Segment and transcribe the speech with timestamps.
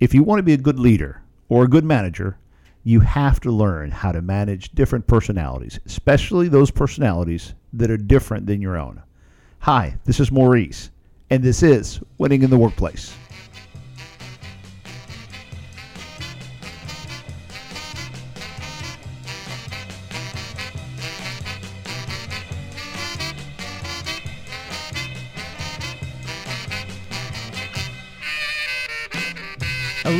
[0.00, 2.38] if you want to be a good leader or a good manager,
[2.82, 8.46] you have to learn how to manage different personalities, especially those personalities that are different
[8.46, 9.02] than your own.
[9.60, 10.90] Hi, this is Maurice,
[11.28, 13.14] and this is Winning in the Workplace.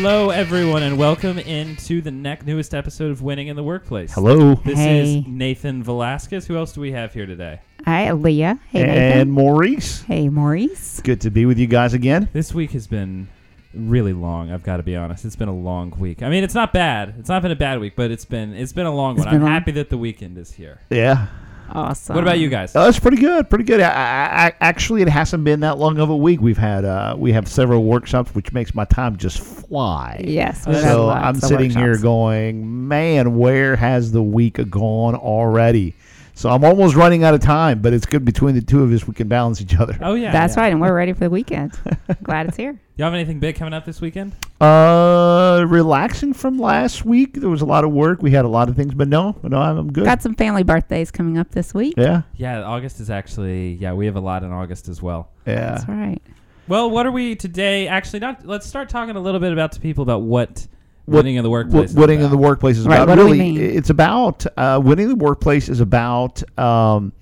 [0.03, 4.15] Hello, everyone, and welcome into the next newest episode of Winning in the Workplace.
[4.15, 4.55] Hello.
[4.65, 5.19] This Hey.
[5.19, 6.47] is Nathan Velasquez.
[6.47, 7.61] Who else do we have here today?
[7.85, 8.59] Hi, Leah.
[8.71, 9.31] Hey, and Nathan.
[9.31, 10.01] Maurice.
[10.05, 11.03] Hey, Maurice.
[11.05, 12.29] Good to be with you guys again.
[12.33, 13.29] This week has been
[13.75, 14.51] really long.
[14.51, 15.27] I've got to be honest.
[15.27, 16.23] It's been a long week.
[16.23, 17.17] I mean, it's not bad.
[17.19, 19.35] It's not been a bad week, but it's been it's been a long It's one.
[19.35, 19.51] I'm long.
[19.51, 20.81] happy that the weekend is here.
[20.89, 21.27] Yeah.
[21.73, 22.15] Awesome.
[22.15, 22.75] What about you guys?
[22.75, 23.49] Oh, that's pretty good.
[23.49, 23.81] Pretty good.
[23.81, 26.41] I, I, I, actually, it hasn't been that long of a week.
[26.41, 30.25] We've had uh, we have several workshops, which makes my time just fly.
[30.27, 30.67] Yes.
[30.67, 35.15] we've had So lots I'm of sitting here going, man, where has the week gone
[35.15, 35.95] already?
[36.41, 39.07] So I'm almost running out of time, but it's good between the two of us
[39.07, 39.99] we can balance each other.
[40.01, 40.63] oh yeah, That's yeah.
[40.63, 41.79] right, and we're ready for the weekend.
[42.23, 42.81] Glad it's here.
[42.97, 44.33] You have anything big coming up this weekend?
[44.59, 47.35] Uh, relaxing from last week.
[47.35, 48.23] There was a lot of work.
[48.23, 50.07] We had a lot of things, but no, no, I'm, I'm good.
[50.07, 51.93] Got some family birthdays coming up this week.
[51.99, 53.93] yeah, Yeah, August is actually yeah.
[53.93, 55.29] We have a lot in August as well.
[55.47, 55.73] yeah.
[55.73, 56.23] That's right.
[56.69, 57.87] Well, what are we today?
[57.87, 58.47] Actually, not.
[58.47, 60.67] Let's start talking a little bit about to people about what, What-
[61.11, 61.75] winning in the workplace.
[61.75, 63.09] What is winning in the workplace is Right, about.
[63.09, 63.61] what do we really, mean?
[63.61, 67.13] it's about uh, winning the workplace is about um,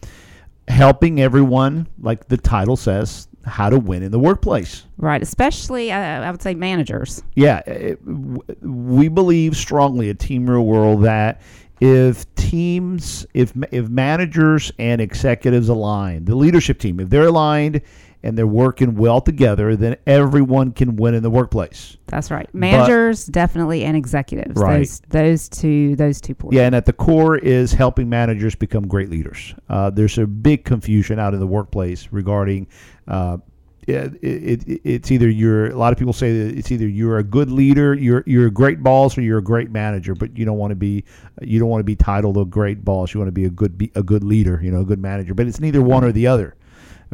[0.69, 4.85] helping everyone, like the title says, how to win in the workplace.
[4.99, 5.23] Right.
[5.23, 7.23] Especially, uh, I would say, managers.
[7.35, 11.41] Yeah, it, w- we believe strongly at Team Real World that
[11.81, 17.81] if teams, if if managers and executives align, the leadership team, if they're aligned
[18.23, 21.97] and they're working well together, then everyone can win in the workplace.
[22.07, 22.53] That's right.
[22.55, 24.61] Managers, definitely, and executives.
[24.61, 24.79] Right.
[24.79, 26.57] Those, those two, those two points.
[26.57, 29.55] Yeah, and at the core is helping managers become great leaders.
[29.69, 32.67] Uh, there's a big confusion out in the workplace regarding.
[33.07, 33.39] Uh,
[33.87, 37.25] it, it, it's either you're a lot of people say that it's either you're a
[37.25, 40.15] good leader, you're you're a great boss, or you're a great manager.
[40.15, 41.05] But you don't want to be
[41.41, 43.15] you don't want to be titled a great boss.
[43.15, 45.33] You want to be a good be a good leader, you know, a good manager.
[45.33, 46.55] But it's neither one or the other.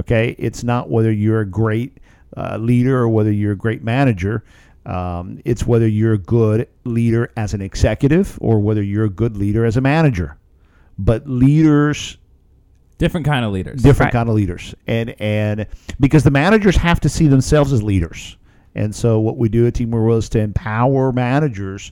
[0.00, 1.98] Okay, it's not whether you're a great
[2.36, 4.44] uh, leader or whether you're a great manager.
[4.86, 9.36] Um, it's whether you're a good leader as an executive or whether you're a good
[9.36, 10.36] leader as a manager.
[10.98, 12.18] But leaders,
[12.98, 13.82] different kind of leaders.
[13.82, 14.18] different Right.
[14.18, 15.66] kind of leaders, and and
[16.00, 18.36] because the managers have to see themselves as leaders,
[18.74, 21.90] and so what we do at Team World is to empower managers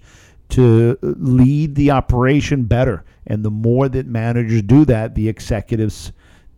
[0.51, 6.13] to lead the operation better, and the more that managers do that, the executives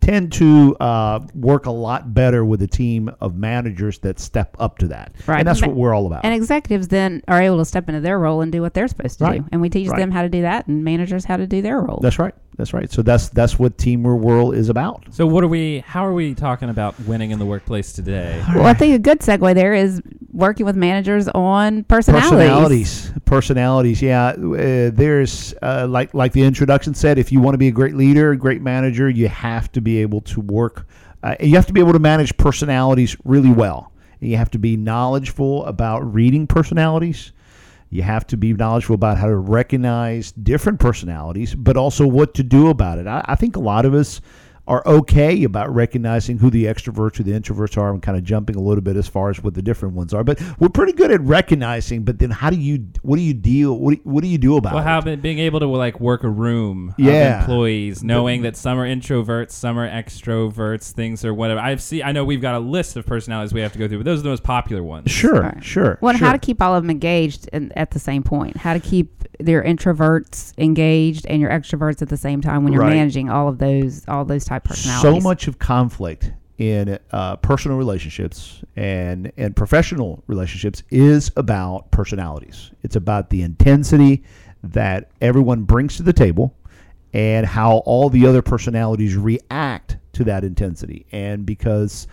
[0.05, 4.79] tend to uh, work a lot better with a team of managers that step up
[4.79, 5.39] to that, Right.
[5.39, 6.25] and that's what we're all about.
[6.25, 9.19] And executives then are able to step into their role and do what they're supposed
[9.19, 9.41] to Right.
[9.43, 9.49] do.
[9.53, 9.99] And we teach Right.
[9.99, 12.01] them how to do that, and managers how to do their role.
[12.03, 12.35] That's right.
[12.57, 12.91] That's right.
[12.91, 15.07] So that's that's what Team World is about.
[15.11, 15.81] So what are we?
[15.81, 18.43] How are we talking about winning in the workplace today?
[18.55, 20.01] Well, I think a good segue there is
[20.33, 22.31] working with managers on personalities.
[22.31, 24.03] Personalities, personalities.
[24.03, 27.19] Yeah, uh, there's uh, like like the introduction said.
[27.19, 29.99] If you want to be a great leader, a great manager, you have to be
[29.99, 30.87] able to work.
[31.25, 33.91] Uh, you have to be able to manage personalities really well.
[34.21, 37.33] You have to be knowledgeable about reading personalities.
[37.95, 42.43] You have to be knowledgeable about how to recognize different personalities, but also what to
[42.43, 43.07] do about it.
[43.07, 44.21] I, I think a lot of us
[44.67, 48.57] are okay about recognizing who the extroverts or the introverts are and kind of jumping
[48.57, 50.25] a little bit as far as what the different ones are.
[50.25, 52.03] But we're pretty good at recognizing.
[52.03, 52.87] But then, how do you?
[53.03, 53.79] What do you deal?
[53.79, 54.87] What do, what do you do about Well, it?
[54.87, 57.35] how about being able to like work a room Yeah.
[57.37, 61.61] of employees, knowing that some are introverts, some are extroverts, things or whatever.
[61.61, 62.03] I've seen.
[62.03, 64.21] I know we've got a list of personalities we have to go through, but those
[64.21, 65.11] are the most popular ones.
[65.11, 65.63] Sure, Right.
[65.63, 65.99] sure.
[66.01, 66.27] Well, sure.
[66.27, 68.57] how to keep all of them engaged and at the same point.
[68.57, 69.11] How to keep
[69.41, 72.95] their introverts engaged and your extroverts at the same time when you're Right.
[72.95, 78.63] managing all of those all those type so much of conflict in uh, personal relationships
[78.77, 82.71] and and professional relationships is about personalities.
[82.83, 84.23] It's about the intensity
[84.63, 86.57] that everyone brings to the table
[87.13, 91.07] and how all the other personalities react to that intensity.
[91.13, 92.07] And because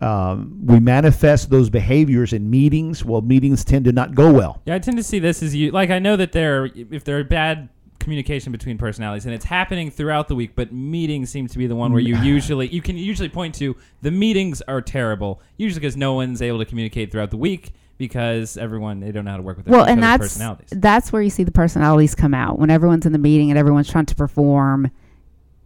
[0.00, 4.60] um, we manifest those behaviors in meetings, well, meetings tend to not go well.
[4.66, 5.90] Yeah, I tend to see this as you like.
[5.90, 7.68] I know that there, if there are bad
[8.04, 11.74] communication between personalities, and it's happening throughout the week, but meetings seem to be the
[11.74, 15.96] one where you usually you can usually point to the meetings are terrible, usually because
[15.96, 19.42] no one's able to communicate throughout the week because everyone they don't know how to
[19.42, 20.68] work with their well, and that's personalities.
[20.72, 23.88] that's where you see the personalities come out when everyone's in the meeting and everyone's
[23.90, 24.90] trying to perform.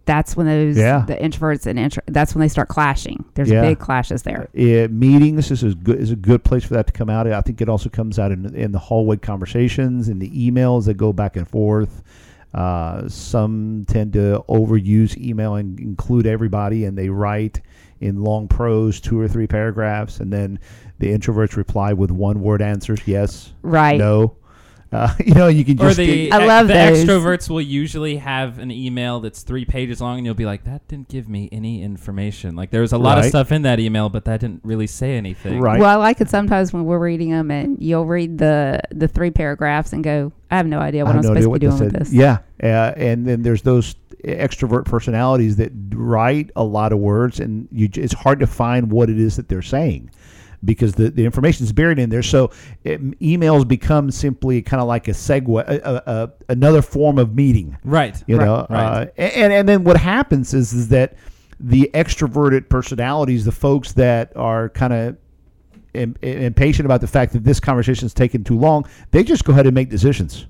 [0.04, 1.04] that's when those Yeah.
[1.06, 3.26] the introverts and intro, that's when they start clashing.
[3.34, 3.60] There's Yeah.
[3.60, 4.48] big clashes there.
[4.56, 7.26] Uh, meetings is a good is a good place for that to come out.
[7.26, 10.94] I think it also comes out in in the hallway conversations, in the emails that
[10.96, 12.02] go back and forth.
[12.54, 17.60] Uh, some tend to overuse email and include everybody, and they write
[18.00, 20.58] in long prose, two or three paragraphs, and then
[20.98, 23.98] the introverts reply with one word answers: yes, Right.
[23.98, 24.36] no.
[24.90, 27.04] Uh, you know, you can Or just the get- I love the those.
[27.04, 30.86] extroverts will usually have an email that's three pages long, and you'll be like, "That
[30.88, 32.56] didn't give me any information.
[32.56, 35.16] Like there was a lot of stuff in that email, but that didn't really say
[35.16, 35.78] anything." right.
[35.78, 39.30] Well, I like it sometimes when we're reading them and you'll read the the three
[39.30, 41.76] paragraphs and go, I have no idea what I I'm no supposed to be doing
[41.78, 42.12] they with this.
[42.12, 43.94] Yeah, uh, and then there's those
[44.24, 49.10] extrovert personalities that write a lot of words, and you, it's hard to find what
[49.10, 50.10] it is that they're saying
[50.64, 52.22] because the, the information is buried in there.
[52.22, 52.50] So
[52.84, 57.34] it, emails become simply kind of like a segue, a, a, a, another form of
[57.34, 57.76] meeting.
[57.84, 58.22] Right.
[58.26, 58.44] You Right.
[58.44, 59.08] know, Right.
[59.08, 61.14] uh, and and then what happens is is that
[61.60, 65.16] the extroverted personalities, the folks that are kind of
[65.94, 69.66] impatient about the fact that this conversation is taking too long, they just go ahead
[69.66, 70.46] and make decisions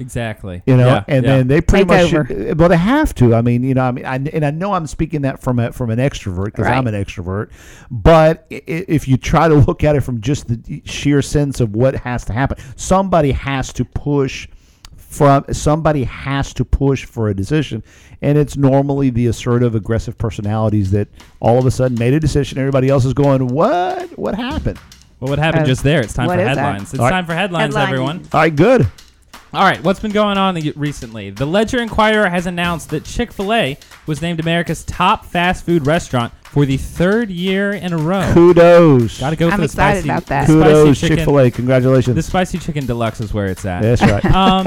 [0.00, 0.62] Exactly.
[0.66, 1.36] you know, Yeah, and yeah.
[1.36, 2.54] then they pretty Take much, over.
[2.56, 3.34] well, they have to.
[3.34, 5.72] I mean, you know, I mean, I, and I know I'm speaking that from a,
[5.72, 7.50] from an extrovert because I'm an extrovert,
[7.90, 11.60] but i- i- if you try to look at it from just the sheer sense
[11.60, 14.48] of what has to happen, somebody has to push
[14.96, 17.82] from somebody has to push for a decision,
[18.22, 21.08] and it's normally the assertive, aggressive personalities that
[21.40, 22.58] all of a sudden made a decision.
[22.58, 24.16] Everybody else is going, "What?
[24.18, 24.78] What happened?"
[25.18, 26.00] well, what happened Uh, just there?
[26.00, 26.56] It's time for is that?
[26.56, 26.92] headlines.
[26.94, 27.10] It's All right.
[27.10, 27.86] time for headlines, Headlining.
[27.88, 28.16] everyone.
[28.32, 28.86] All right, good.
[29.52, 31.30] All right, what's been going on recently?
[31.30, 33.76] The Ledger Enquirer has announced that Chick fil A
[34.06, 38.28] was named America's top fast food restaurant for the third year in a row.
[38.34, 39.20] Kudos.
[39.20, 40.46] Gotta go I'm for the excited spicy, about that.
[40.48, 41.16] the spicy Kudos, chicken.
[41.18, 41.50] Chick Fil A.
[41.50, 42.16] Congratulations.
[42.16, 43.82] The spicy chicken deluxe is where it's at.
[43.82, 44.24] That's right.
[44.34, 44.64] um,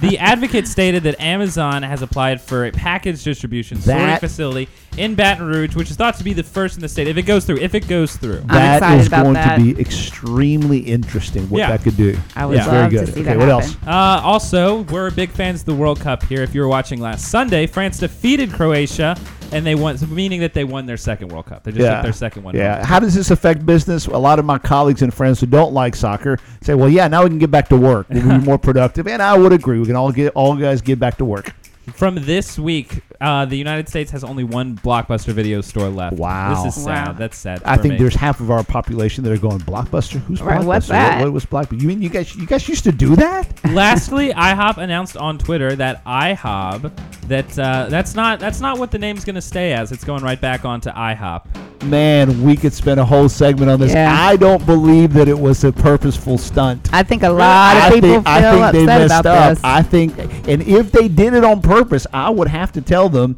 [0.00, 5.16] the advocate stated that Amazon has applied for a package distribution sorting That- facility in
[5.16, 7.08] Baton Rouge, which is thought to be the first in the state.
[7.08, 8.38] If it goes through, if it goes through.
[8.42, 9.56] I'm That excited is about going that.
[9.58, 11.70] to be extremely interesting what Yeah.
[11.70, 12.16] that could do.
[12.36, 12.64] I would Yeah.
[12.70, 13.06] Very love good.
[13.06, 13.64] to see Okay, that what happen.
[13.64, 13.76] else?
[13.86, 16.42] Uh, also, we're big fans of the World Cup here.
[16.42, 19.16] If you were watching last Sunday, France defeated Croatia,
[19.54, 21.62] and they won, meaning that they won their second World Cup.
[21.62, 22.54] They just took their second one.
[22.54, 22.84] Yeah.
[22.84, 24.06] How does this affect business?
[24.06, 27.22] A lot of my colleagues and friends who don't like soccer say, "Well, yeah, now
[27.22, 28.08] we can get back to work.
[28.10, 29.78] We'll be more productive." And I would agree.
[29.78, 31.54] We can all get all guys get back to work.
[31.94, 36.16] From this week, uh, the United States has only one Blockbuster video store left.
[36.16, 36.64] Wow.
[36.64, 37.08] This is sad.
[37.08, 37.12] Wow.
[37.12, 37.62] That's sad.
[37.64, 37.98] I for think me.
[37.98, 40.18] there's half of our population that are going Blockbuster.
[40.20, 40.64] Who's Right, Blockbuster?
[40.66, 41.20] what's What- that?
[41.20, 41.80] What, was Blockbuster?
[41.82, 42.34] You mean you guys?
[42.34, 43.46] You guys used to do that?
[43.72, 46.90] Lastly, IHOP announced on Twitter that IHOB
[47.28, 49.92] that uh, that's not that's not what the name's going to stay as.
[49.92, 51.46] It's going right back onto IHOP.
[51.84, 53.92] Man, we could spend a whole segment on this.
[53.92, 54.12] Yeah.
[54.12, 56.88] I don't believe that it was a purposeful stunt.
[56.92, 59.26] I think a lot I of people think, feel I think they upset messed about
[59.26, 59.54] up.
[59.54, 59.64] this.
[59.64, 63.36] I think, and if they did it on purpose, I would have to tell them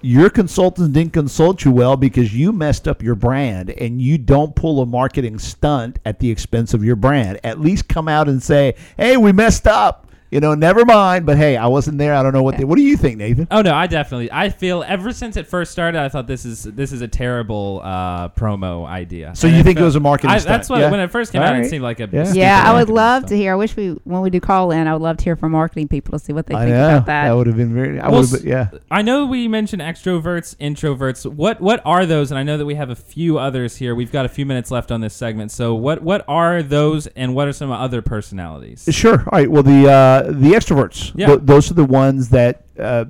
[0.00, 4.54] your consultants didn't consult you well because you messed up your brand and you don't
[4.54, 7.40] pull a marketing stunt at the expense of your brand.
[7.42, 11.26] At least come out and say, "Hey, we messed up." You know, never mind.
[11.26, 12.12] But hey, I wasn't there.
[12.12, 12.58] I don't know what.
[12.58, 13.46] They, what do you think, Nathan?
[13.52, 16.64] Oh no, I definitely I feel ever since it first started, I thought this is
[16.64, 19.32] this is a terrible uh, promo idea.
[19.36, 20.48] So And you I think it was a marketing I, stunt?
[20.58, 20.90] That's what Yeah.
[20.90, 21.64] when it first came All out, right.
[21.64, 22.32] it seemed like a Yeah.
[22.34, 23.28] yeah, I would love stunt.
[23.28, 23.52] to hear.
[23.52, 25.86] I wish we when we do call in, I would love to hear from marketing
[25.86, 27.24] people to see what they I think know about that.
[27.28, 28.00] That would have been very.
[28.00, 28.70] I Well, would Yeah.
[28.90, 31.30] I know we mentioned extroverts, introverts.
[31.32, 32.32] What what are those?
[32.32, 33.94] And I know that we have a few others here.
[33.94, 35.52] We've got a few minutes left on this segment.
[35.52, 38.88] So what what are those, and what are some other personalities?
[38.90, 39.20] Sure.
[39.20, 39.48] All right.
[39.48, 41.12] Well, the uh, the extroverts.
[41.14, 41.26] Yeah.
[41.28, 43.06] Th- those are the ones that uh,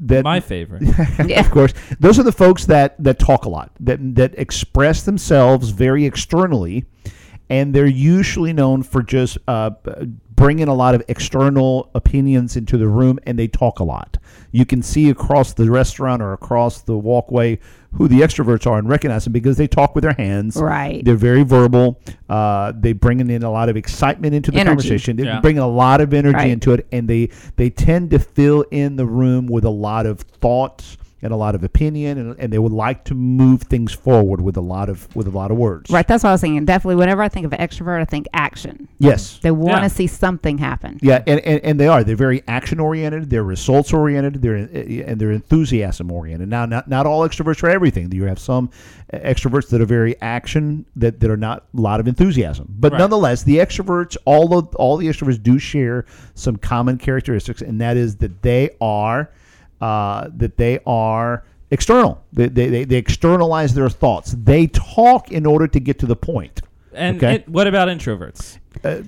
[0.00, 0.82] that My favorite.
[1.26, 1.40] Yeah.
[1.40, 1.72] of course.
[2.00, 6.86] Those are the folks that that talk a lot, that that express themselves very externally,
[7.50, 9.70] and they're usually known for just uh,
[10.38, 14.16] b- bringing a lot of external opinions into the room, and they talk a lot.
[14.52, 17.58] You can see across the restaurant or across the walkway
[17.94, 20.56] who the extroverts are and recognize them because they talk with their hands.
[20.56, 21.04] Right.
[21.04, 22.00] They're very verbal.
[22.28, 24.70] Uh, they bringing in a lot of excitement into the Energy.
[24.70, 25.16] conversation.
[25.16, 25.40] They Yeah.
[25.40, 26.50] bring a lot of energy Right.
[26.50, 30.20] into it, and they they tend to fill in the room with a lot of
[30.20, 34.40] thoughts and a lot of opinion, and, and they would like to move things forward
[34.40, 35.90] with a lot of with a lot of words.
[35.90, 36.64] Right, that's what I was thinking.
[36.64, 38.88] Definitely, whenever I think of extrovert, I think action.
[38.98, 39.38] Yes.
[39.38, 39.88] They want to Yeah.
[39.88, 40.98] see something happen.
[41.02, 42.04] Yeah, and, and, and they are.
[42.04, 43.30] They're very action oriented.
[43.30, 44.42] They're results oriented.
[44.42, 46.48] They're and they're enthusiasm oriented.
[46.48, 48.12] Now, not not all extroverts are everything.
[48.12, 48.70] You have some
[49.12, 52.66] extroverts that are very action that, that are not a lot of enthusiasm.
[52.78, 52.98] But Right.
[52.98, 57.96] nonetheless, the extroverts, all of all the extroverts do share some common characteristics, and that
[57.96, 59.30] is that they are
[59.80, 62.22] uh, that they are external.
[62.32, 64.34] They, they, they, they externalize their thoughts.
[64.38, 66.60] They talk in order to get to the point.
[66.92, 67.36] And Okay.
[67.36, 68.58] it, what about introverts?
[68.82, 69.02] Uh,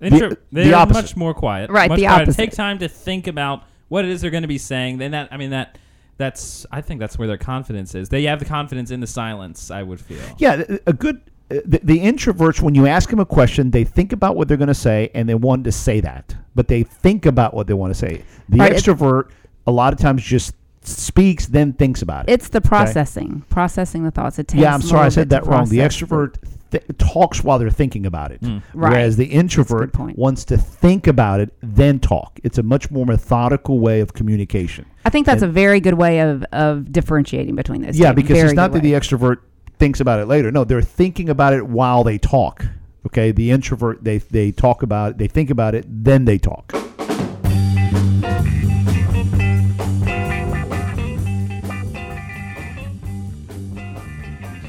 [0.00, 1.02] Intro- the they're opposite.
[1.02, 1.70] much more quiet.
[1.70, 2.22] Right, much the quieter.
[2.22, 2.36] opposite.
[2.38, 4.98] Take time to think about what it is they're going to be saying.
[4.98, 5.78] Then that I mean that
[6.18, 8.08] That's I think that's where their confidence is.
[8.10, 9.70] They have the confidence in the silence.
[9.70, 10.18] I would feel.
[10.38, 11.20] Yeah, a good.
[11.50, 14.56] uh, The, the introverts, when you ask them a question, they think about what they're
[14.58, 17.74] going to say and they want to say that, but they think about what they
[17.74, 18.22] want to say.
[18.50, 19.30] The Right, extrovert,
[19.66, 22.32] a lot of times, just speaks, then thinks about it.
[22.32, 24.38] It's the processing, processing the thoughts.
[24.38, 24.60] It takes.
[24.62, 25.68] yeah, I'm sorry, I said that wrong.
[25.68, 26.36] The extrovert
[26.70, 28.62] th- talks while they're thinking about it, Mm.
[28.72, 28.92] Right.
[28.92, 32.38] whereas the That's a good introvert wants to think about it, then talk.
[32.44, 34.84] It's a much more methodical way of communication.
[35.04, 37.98] I think that's And- a very good way of, of differentiating between those.
[37.98, 38.16] Yeah, two.
[38.16, 39.38] because Very it's not good that the extrovert
[39.80, 40.52] thinks about it later.
[40.52, 42.64] No, they're thinking about it while they talk.
[43.06, 46.72] Okay, the introvert they they talk about it, they think about it, then they talk.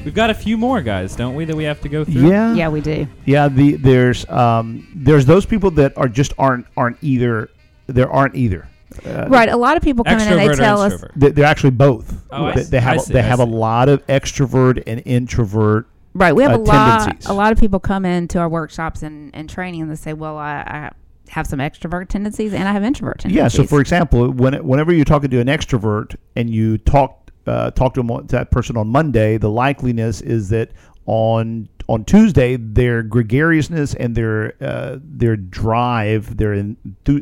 [0.08, 2.30] We've got a few more guys, don't we, that we have to go through?
[2.30, 3.06] Yeah, Yeah, we do.
[3.26, 3.46] yeah.
[3.48, 7.50] The there's um there's those people that are just aren't aren't either.
[7.88, 8.66] There aren't either.
[9.04, 9.50] Uh, Right.
[9.50, 10.94] A lot of people come in and they tell us.
[10.94, 11.12] introvert?
[11.16, 12.24] they- They're actually both.
[12.30, 14.06] Oh, I they, see, they have I a- see, they I have a lot of
[14.06, 15.86] extrovert and introvert.
[16.14, 16.34] Right.
[16.34, 16.98] We have uh, a lot.
[17.00, 17.28] tendencies.
[17.28, 20.38] A lot of people come into our workshops and, and training and they say, "Well,
[20.38, 20.90] I, I
[21.28, 23.48] have some extrovert tendencies and I have introvert tendencies." Yeah.
[23.48, 27.94] So, for example, when whenever you're talking to an extrovert and you talk uh, talk
[27.94, 30.72] to, them, to that person on Monday, the likeliness is that
[31.06, 36.76] on on Tuesday their gregariousness and their uh, their drive, their in,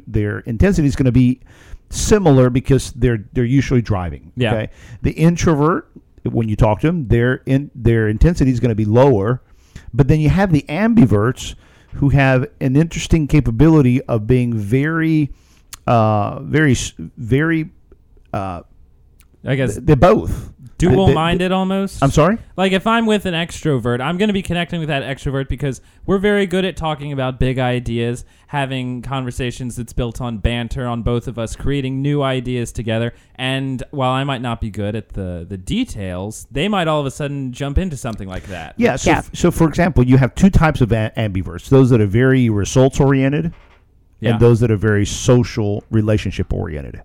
[0.06, 1.40] their intensity is going to be
[1.90, 4.33] similar because they're they're usually driving.
[4.37, 4.54] Yeah.
[4.54, 4.73] Okay.
[5.02, 5.88] The introvert,
[6.25, 9.40] when you talk to them, their in their intensity is going to be lower,
[9.95, 11.54] but then you have the ambiverts
[11.95, 15.33] who have an interesting capability of being very,
[15.87, 16.75] uh, very,
[17.16, 17.71] very.
[18.33, 18.62] Uh,
[19.47, 22.03] I guess they're both dual They- they- minded almost.
[22.03, 22.37] I'm sorry.
[22.57, 25.81] Like if I'm with an extrovert, I'm going to be connecting with that extrovert because
[26.05, 31.03] we're very good at talking about big ideas, having conversations that's built on banter on
[31.03, 33.15] both of us, creating new ideas together.
[33.37, 37.07] And while I might not be good at the the details, they might all of
[37.07, 38.75] a sudden jump into something like that.
[38.76, 38.97] Yeah.
[38.97, 39.19] So, Yeah.
[39.19, 42.50] f- so for example, you have two types of a- ambiverts: those that are very
[42.50, 43.55] results oriented,
[44.21, 44.33] Yeah.
[44.33, 47.00] and those that are very social relationship oriented.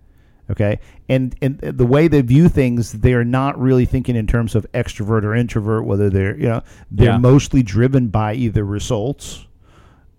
[0.52, 0.80] Okay,
[1.10, 4.66] and and the way they view things, they are not really thinking in terms of
[4.74, 5.86] extrovert or introvert.
[5.86, 7.18] Whether they're you know they're Yeah.
[7.18, 9.46] mostly driven by either results,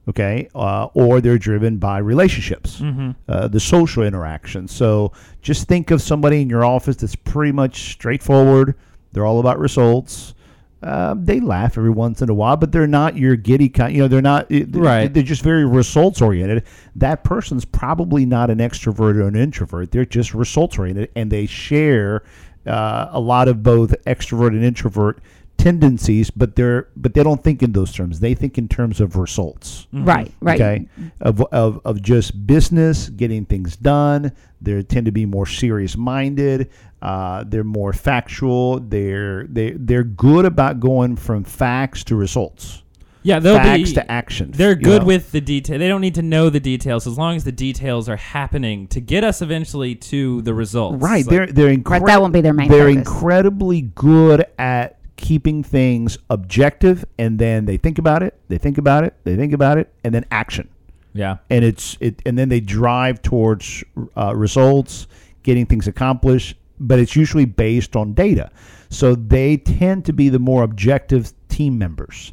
[0.08, 3.14] okay, uh, or they're driven by relationships, Mhm.
[3.28, 4.66] uh, the social interaction.
[4.68, 5.12] So
[5.42, 8.74] just think of somebody in your office that's pretty much straightforward.
[9.12, 10.34] They're all about results.
[10.82, 13.94] Um, they laugh every once in a while, but they're not your giddy kind.
[13.94, 14.46] You know, they're not.
[14.50, 15.12] Right.
[15.12, 16.64] They're just very results oriented.
[16.96, 19.92] That person's probably not an extrovert or an introvert.
[19.92, 22.24] They're just results oriented, and they share
[22.66, 25.20] uh, a lot of both extrovert and introvert
[25.62, 26.30] tendencies.
[26.30, 28.20] But they're but they don't think in those terms.
[28.20, 29.86] They think in terms of results.
[29.92, 30.60] right, right.
[30.60, 30.88] Okay,
[31.20, 34.32] of, of of just business, getting things done.
[34.60, 36.70] They tend to be more serious minded.
[37.00, 38.78] Uh, they're more factual.
[38.80, 42.82] They're they they're good about going from facts to results,
[43.24, 44.56] Yeah, they'll facts be to actions.
[44.56, 45.08] They're you good know?
[45.08, 45.80] with the detail.
[45.80, 49.00] They don't need to know the details as long as the details are happening to
[49.00, 51.02] get us eventually to the results.
[51.02, 51.26] right.
[51.26, 52.96] Like, They're they're incre- Right, that won't be their main They're focus.
[52.98, 58.38] incredibly good at keeping things objective, and then they think about it.
[58.48, 59.14] They think about it.
[59.24, 60.68] They think about it, and then action.
[61.14, 61.36] yeah.
[61.48, 63.84] and it's it and then they drive towards
[64.16, 65.06] uh, results
[65.42, 68.50] getting things accomplished but it's usually based on data
[68.88, 72.32] so they tend to be the more objective team members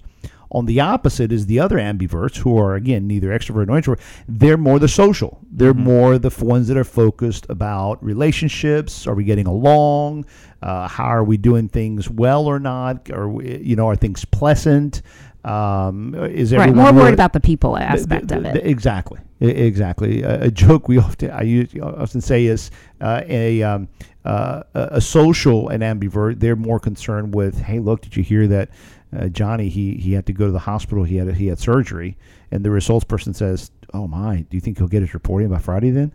[0.51, 4.57] on the opposite is the other ambiverts who are again neither extrovert nor introvert they're
[4.57, 9.45] more the social they're more the ones that are focused about relationships are we getting
[9.45, 10.25] along
[10.63, 15.01] uh, how are we doing things well or not Or you know are things pleasant
[15.45, 16.67] um, is Right.
[16.69, 18.65] everyone More worried about the people the- aspect the- of it.
[18.65, 20.21] exactly, exactly.
[20.21, 23.87] A, a joke we often I use, often say is uh, a um,
[24.25, 26.41] uh, a a social and ambivert.
[26.41, 28.69] They're more concerned with, hey, look, did you hear that
[29.17, 31.03] uh, Johnny he he had to go to the hospital.
[31.03, 32.17] He had he had surgery,
[32.51, 35.59] and the results person says, oh my, do you think he'll get his reporting by
[35.59, 36.11] Friday then?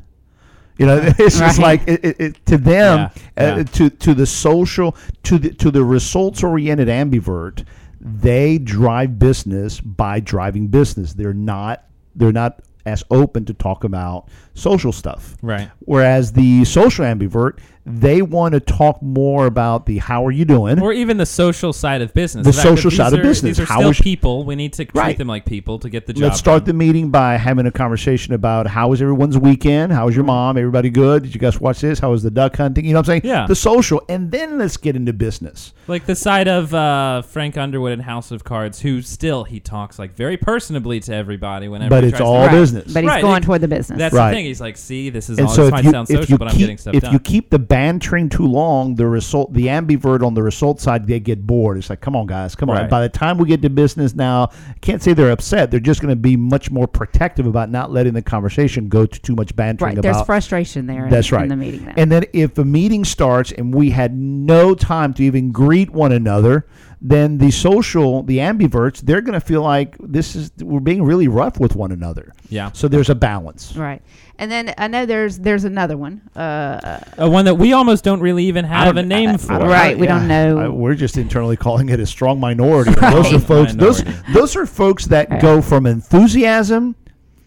[0.78, 1.80] You know, it's just Right.
[1.80, 3.62] like it, it, it, to them, Yeah, uh, yeah.
[3.64, 7.64] to to the social, to the to the results oriented ambivert,
[8.00, 11.14] they drive business by driving business.
[11.14, 11.84] They're not
[12.14, 15.36] they're not as open to talk about social stuff.
[15.42, 15.70] Right.
[15.80, 20.80] Whereas the social ambivert, they want to talk more about the how are you doing?
[20.80, 22.46] Or even the social side of business.
[22.46, 23.58] The fact that social these side of are- business.
[23.58, 24.44] These are How still is- people.
[24.44, 25.18] We need to treat Right.
[25.18, 26.22] them like people to get the job.
[26.22, 26.78] Let's start done.
[26.78, 29.92] the meeting by having a conversation about how was everyone's weekend?
[29.92, 30.56] How was your mom?
[30.56, 31.24] Everybody good?
[31.24, 31.98] Did you guys watch this?
[31.98, 32.86] How was the duck hunting?
[32.86, 33.22] You know what I'm saying?
[33.24, 33.46] Yeah.
[33.46, 35.72] The social, and then let's get into business.
[35.86, 39.98] like the side of uh, Frank Underwood in House of Cards, who still he talks
[39.98, 41.90] like very personably to everybody whenever.
[41.90, 42.50] But he it's tries to- all Right.
[42.52, 42.90] business.
[42.94, 43.98] But he's Right, going it- toward the business.
[43.98, 44.30] That's Right.
[44.30, 44.44] the thing.
[44.46, 45.52] He's like, see, this is and all.
[45.52, 47.12] so this if might you sound social, you but I'm getting keep stuff if done.
[47.12, 51.18] you keep the bantering too long, the result, the ambivert on the result side, they
[51.18, 51.76] get bored.
[51.76, 52.76] It's like, come on, guys, come on.
[52.76, 52.88] Right.
[52.88, 55.72] By the time we get to business now, I can't say they're upset.
[55.72, 59.20] They're just going to be much more protective about not letting the conversation go to
[59.20, 60.00] too much bantering Right.
[60.00, 60.26] There's about.
[60.26, 61.10] frustration there.
[61.10, 61.42] That's in, right.
[61.42, 61.84] In the meeting.
[61.86, 61.94] Now.
[61.96, 66.12] And then if a meeting starts and we had no time to even greet one
[66.12, 66.68] another,
[67.00, 71.26] then the social, the ambiverts, they're going to feel like this is we're being really
[71.26, 72.32] rough with one another.
[72.48, 72.70] Yeah.
[72.72, 73.74] So there's a balance.
[73.74, 74.00] right.
[74.38, 76.20] And then I know there's there's another one.
[76.34, 79.58] Uh, Uh, one that we almost don't really even have a name I- I for.
[79.58, 80.58] don't- Right, we don't know.
[80.58, 82.90] I- we're just internally calling it a strong minority.
[83.00, 83.42] And Those are Right.
[83.46, 83.74] folks.
[83.74, 84.32] Those Minority.
[84.32, 85.40] those are folks that Right.
[85.40, 86.96] go from enthusiasm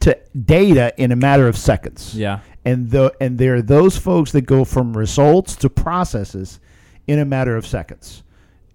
[0.01, 2.13] to data in a matter of seconds.
[2.15, 2.39] Yeah.
[2.65, 6.59] and the and there are those folks that go from results to processes
[7.07, 8.23] in a matter of seconds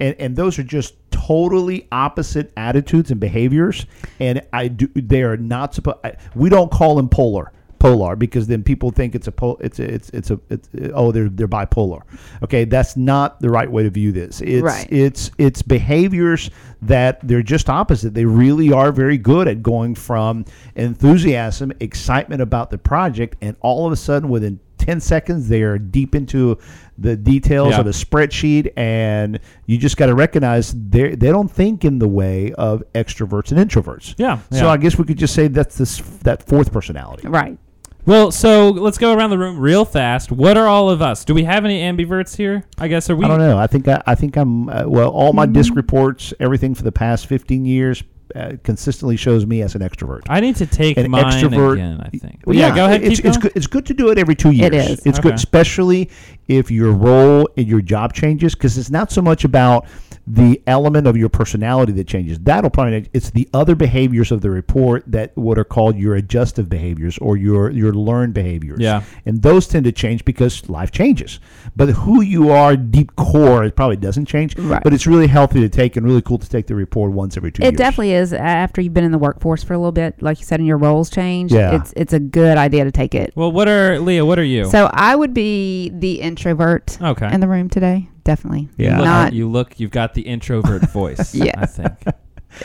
[0.00, 3.85] and and those are just totally opposite attitudes and behaviors
[4.19, 5.99] and i do they are not supposed
[6.35, 7.52] we don't call them polar
[7.83, 11.11] polar because then people think it's a pol it's a, it's it's a it's, oh
[11.12, 12.03] they're they're bipolar
[12.45, 14.87] okay that's not the right way to view this it's Right.
[14.93, 18.12] it's it's behaviors that they're just opposite.
[18.12, 23.87] They really are very good at going from enthusiasm, excitement about the project, and all
[23.87, 26.59] of a sudden, within 10 seconds, they are deep into
[26.99, 27.81] the details Yeah.
[27.81, 32.09] of a spreadsheet, and you just got to recognize they they don't think in the
[32.09, 34.15] way of extroverts and introverts.
[34.19, 34.39] Yeah.
[34.51, 34.71] So yeah.
[34.71, 37.29] I guess we could just say that's this that fourth personality.
[37.29, 37.59] right.
[38.05, 40.33] Well, so let's go around the room real fast.
[40.33, 41.25] What are all of us?
[41.25, 42.65] Do we have any ambiverts here?
[42.79, 43.25] I guess are we?
[43.25, 43.57] I don't know.
[43.59, 45.11] I think I, I think I'm uh, well.
[45.11, 48.03] All my DISC reports, everything for the past 15 years,
[48.35, 50.23] uh, consistently shows me as an extrovert.
[50.29, 52.01] I need to take An mine extrovert- again.
[52.01, 52.41] I think.
[52.45, 53.05] Well, yeah, go ahead.
[53.05, 53.53] It's, keep it's good.
[53.55, 54.67] It's good to do it every two years.
[54.67, 55.07] It is.
[55.07, 55.29] It's Okay.
[55.29, 56.11] good, especially
[56.49, 59.87] if your role in your job changes, because it's not so much about
[60.26, 62.38] the element of your personality that changes.
[62.38, 66.69] That'll probably it's the other behaviors of the report that what are called your adjustive
[66.69, 68.79] behaviors or your your learned behaviors.
[68.81, 69.02] Yeah.
[69.26, 71.41] and those tend to change because life changes.
[71.75, 74.57] But who you are, deep core, it probably doesn't change.
[74.57, 74.83] Right.
[74.83, 77.50] But it's really healthy to take and really cool to take the report once every
[77.50, 77.73] two years.
[77.73, 78.33] It definitely is.
[78.33, 80.79] After you've been in the workforce for a little bit, like you said, and your
[80.79, 81.52] roles change.
[81.52, 81.81] Yeah.
[81.81, 83.33] It's it's a good idea to take it.
[83.35, 84.25] Well, what are Leah?
[84.25, 84.67] What are you?
[84.67, 87.33] So I would be the introvert okay.
[87.33, 88.09] in the room today.
[88.25, 88.69] Definitely.
[88.77, 88.97] You Yeah.
[88.99, 89.81] look, Not you look.
[89.81, 91.35] You've got the introvert voice.
[91.35, 91.53] Yeah.
[91.57, 91.93] I think.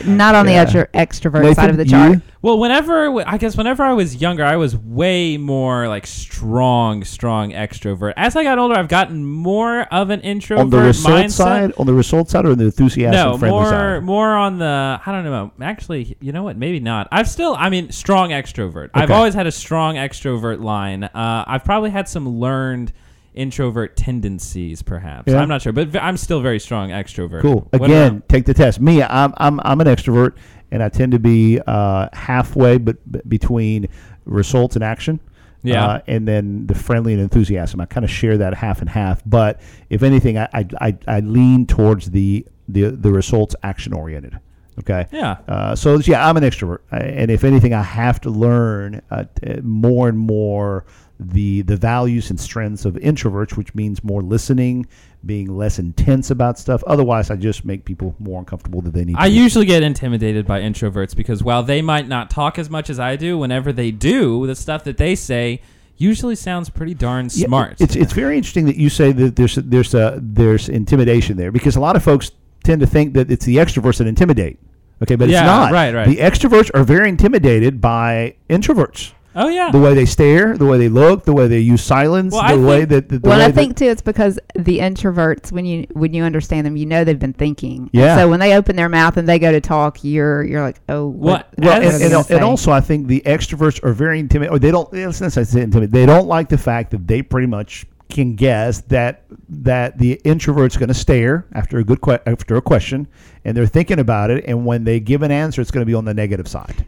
[0.06, 0.64] not on Yeah.
[0.64, 1.90] the extro- extrovert Nathan, side of the you?
[1.90, 2.18] chart.
[2.42, 7.50] Well, whenever I guess whenever I was younger, I was way more like strong, strong
[7.52, 8.12] extrovert.
[8.16, 11.30] As I got older, I've gotten more of an introvert on the result mindset.
[11.32, 14.02] side, on the result side, or the enthusiasm no, friendly more side.
[14.04, 15.50] more on the I don't know.
[15.60, 16.56] Actually, you know what?
[16.58, 17.08] Maybe not.
[17.10, 18.90] I've still I mean strong extrovert.
[18.94, 21.04] I've always had a strong extrovert line.
[21.04, 22.92] Uh, I've probably had some learned
[23.38, 25.32] introvert tendencies, perhaps.
[25.32, 25.40] Yeah.
[25.40, 27.40] I'm not sure, but v- I'm still very strong extrovert.
[27.42, 27.68] Cool.
[27.72, 28.80] Again, take the test.
[28.80, 30.36] Me, I'm I'm I'm an extrovert,
[30.70, 33.88] and I tend to be uh, halfway, but, but between
[34.24, 35.20] results and action.
[35.62, 35.84] Yeah.
[35.86, 37.80] Uh, and then the friendly and enthusiasm.
[37.80, 39.22] I kind of share that half and half.
[39.26, 44.38] But if anything, I I, I, I lean towards the the the results action oriented.
[44.80, 45.06] Okay.
[45.10, 45.38] yeah.
[45.48, 49.24] Uh, so yeah, I'm an extrovert, I- and if anything, I have to learn uh,
[49.64, 50.84] more and more
[51.20, 54.86] the the values and strengths of introverts, which means more listening,
[55.26, 56.82] being less intense about stuff.
[56.86, 59.16] Otherwise, I just make people more uncomfortable than they need.
[59.18, 59.34] I to.
[59.34, 63.16] usually get intimidated by introverts because while they might not talk as much as I
[63.16, 65.60] do, whenever they do, the stuff that they say
[65.96, 67.80] usually sounds pretty darn Yeah, smart.
[67.80, 71.74] It's it's very interesting that you say that there's there's a, there's intimidation there because
[71.74, 72.30] a lot of folks
[72.62, 74.58] tend to think that it's the extroverts that intimidate.
[75.02, 75.72] Okay, but Yeah, it's not.
[75.72, 76.08] right, right.
[76.08, 79.12] The extroverts are very intimidated by introverts.
[79.38, 79.70] Oh yeah.
[79.70, 82.48] The way they stare, the way they look, the way they use silence, Well, the
[82.48, 85.50] I way think- that the, the well, way I think too, it's because the introverts,
[85.50, 87.88] when you when you understand them, you know they've been thinking.
[87.92, 88.16] Yeah.
[88.18, 91.06] So when they open their mouth and they go to talk, you're you're like, oh,
[91.06, 91.54] What- what?
[91.58, 94.54] Well, and, and, and also, I think the extroverts are very intimidated.
[94.54, 94.88] Or they don't.
[94.92, 95.92] It's not say intimidated.
[95.92, 100.78] They don't like the fact that they pretty much can guess that that the introvert's
[100.78, 103.06] going to stare after a good que- after a question,
[103.44, 104.44] and they're thinking about it.
[104.46, 106.86] And when they give an answer, it's going to be on the negative side,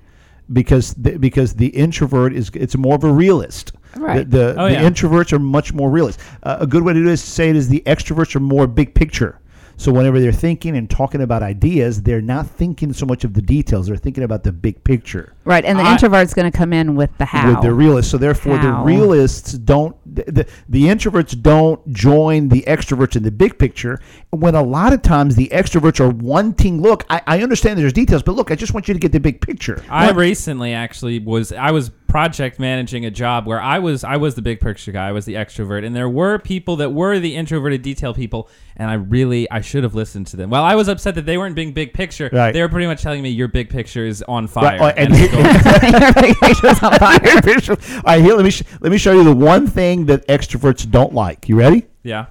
[0.53, 3.73] because the, because the introvert is it's more of a realist.
[3.97, 4.19] Right.
[4.31, 4.89] The the, Oh, the yeah.
[4.89, 6.21] introverts are much more realist.
[6.45, 8.41] Uh, a good way to do this is to say it is the extroverts are
[8.41, 9.40] more big picture.
[9.81, 13.41] So whenever they're thinking and talking about ideas, they're not thinking so much of the
[13.41, 13.87] details.
[13.87, 16.97] They're thinking about the big picture right, and the I- introvert's going to come in
[16.97, 17.49] with the how.
[17.51, 18.11] with the realists.
[18.11, 18.81] So therefore, How?
[18.81, 23.99] the realists don't the, the the introverts don't join the extroverts in the big picture.
[24.29, 28.23] When a lot of times the extroverts are wanting, look, I, I understand there's details,
[28.23, 29.83] but look, I just want you to get the big picture.
[29.89, 34.17] I Well, recently actually was I was project managing a job where I was I
[34.17, 37.19] was the big picture guy, I was the extrovert, and there were people that were
[37.19, 40.51] the introverted detail people, and I really I should have listened to them.
[40.51, 42.29] Well, I was upset that they weren't being big picture.
[42.33, 42.53] Right.
[42.53, 44.79] They were pretty much telling me your big picture is on fire.
[44.79, 47.97] Right, and- and it's going- Your big picture's on fire.
[47.97, 50.91] All right, here, let me sh- let me show you the one thing that extroverts
[50.91, 51.49] don't like.
[51.49, 51.87] You ready?
[52.03, 52.27] Yeah.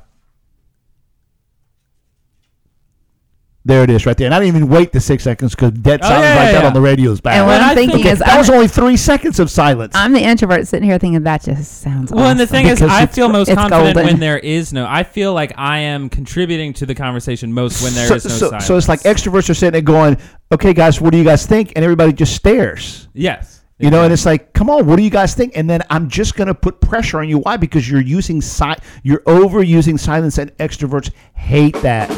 [3.65, 4.25] There it is, right there.
[4.25, 6.51] And I didn't even wait the six seconds because dead Oh, silence yeah, like yeah,
[6.53, 6.67] that yeah.
[6.67, 7.37] on the radio is bad.
[7.39, 9.93] And what I I'm thinking think is, that I'm, was only three seconds of silence.
[9.95, 12.11] I'm the introvert sitting here thinking that just sounds.
[12.11, 12.53] Well, and the awesome.
[12.55, 14.05] thing is, I feel most confident golden.
[14.05, 14.87] when there is no.
[14.87, 18.31] I feel like I am contributing to the conversation most when there so, is no
[18.31, 18.65] so, silence.
[18.65, 20.17] so it's like extroverts are sitting there going,
[20.53, 23.09] "Okay, guys, what do you guys think?" And everybody just stares.
[23.13, 25.53] yes, You know, and it's like, come on, what do you guys think?
[25.57, 27.39] And then I'm just going to put pressure on you.
[27.39, 27.57] Why?
[27.57, 32.09] Because you're using si- you're overusing silence, and extroverts hate that.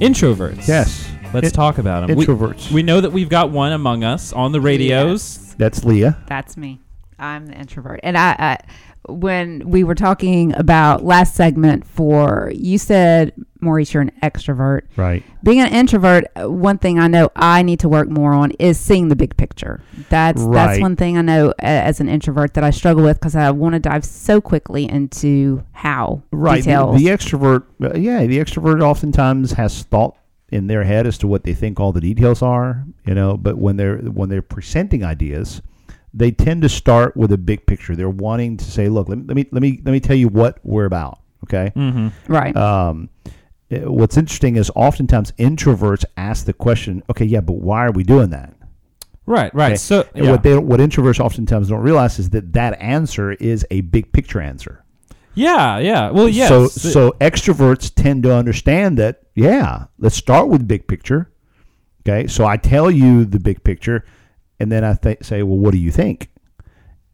[0.00, 0.66] Introverts.
[0.66, 1.10] Yes.
[1.32, 2.18] let's In- talk about them.
[2.18, 2.68] Introverts.
[2.70, 5.54] We, we know that we've got one among us on the radios.
[5.56, 6.18] That's Leah.
[6.26, 6.80] That's me.
[7.18, 8.00] I'm the introvert.
[8.02, 8.58] And I, I
[9.08, 14.82] when we were talking about last segment for you said Maurice you're an extrovert.
[14.96, 15.22] Right.
[15.42, 19.08] Being an introvert, one thing I know I need to work more on is seeing
[19.08, 19.82] the big picture.
[20.08, 20.66] That's Right.
[20.66, 23.74] that's one thing I know as an introvert that I struggle with because I want
[23.74, 26.64] to dive so quickly into how Right.
[26.64, 30.16] The, the extrovert, uh, yeah, the extrovert oftentimes has thought
[30.50, 33.56] in their head as to what they think all the details are, you know, but
[33.58, 35.62] when they're when they're presenting ideas,
[36.12, 37.94] they tend to start with a big picture.
[37.94, 40.28] They're wanting to say, "Look, let me let me let me, let me tell you
[40.28, 41.72] what we're about." Okay?
[41.74, 42.32] Mm-hmm.
[42.32, 42.56] right.
[42.56, 43.10] Um
[43.72, 48.02] uh, what's interesting is oftentimes introverts ask the question, "Okay, yeah, but why are we
[48.02, 48.54] doing that?"
[49.26, 49.72] Right, right.
[49.72, 49.76] Okay.
[49.76, 50.30] So yeah.
[50.30, 54.40] what they what introverts oftentimes don't realize is that that answer is a big picture
[54.40, 54.84] answer.
[55.34, 56.10] yeah, yeah.
[56.10, 56.48] Well, yes.
[56.48, 59.22] So so extroverts tend to understand that.
[59.36, 61.30] Yeah, let's start with big picture.
[62.02, 64.04] Okay, so I tell you the big picture,
[64.60, 66.30] and then I th- say, well, what do you think?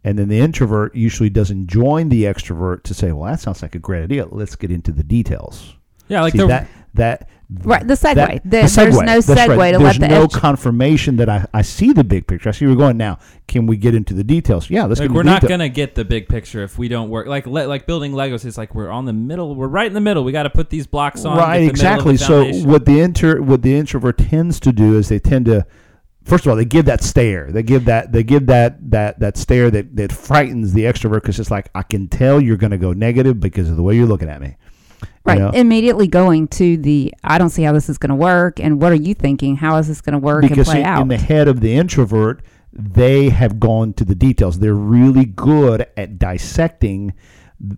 [0.05, 3.75] And then the introvert usually doesn't join the extrovert to say, well, that sounds like
[3.75, 4.27] a great idea.
[4.27, 5.75] Let's get into the details.
[6.09, 7.29] yeah, like See the that that
[7.63, 8.15] Right, the segue.
[8.15, 9.39] that- There- the there's no That's right.
[9.51, 12.49] segue to There's let the no edge- confirmation that I, I see the big picture.
[12.49, 13.19] I see where you're going now.
[13.47, 14.69] Can we get into the details?
[14.69, 15.59] Yeah, let's like get we're into not detail.
[15.59, 17.27] gonna get the big picture if we don't work.
[17.29, 19.55] Like le- like building Legos is like we're on the middle.
[19.55, 20.25] We're right in the middle.
[20.25, 21.37] We got to put these blocks on.
[21.39, 25.21] right the exactly so what the inter what the introvert tends to do is they
[25.21, 25.67] tend to
[26.27, 29.37] first of all they give that stare they give that they give that that that
[29.37, 32.79] stare that that frightens the extrovert because it's like i can tell you're going to
[32.79, 34.57] go negative because of the way you're looking at me
[35.01, 35.39] You Right.
[35.39, 35.51] know?
[35.51, 38.61] Immediately going to the, I don't see how this is going to work.
[38.61, 39.57] And what are you thinking?
[39.57, 41.01] How is this going to work and because play in, out?
[41.03, 45.87] in the head of the introvert they have gone to the details they're really good
[45.97, 47.15] at dissecting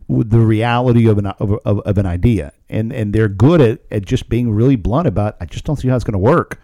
[0.08, 4.04] the reality of an of, of, of an idea and and they're good at, at
[4.04, 6.60] just being really blunt about i just don't see how it's going to work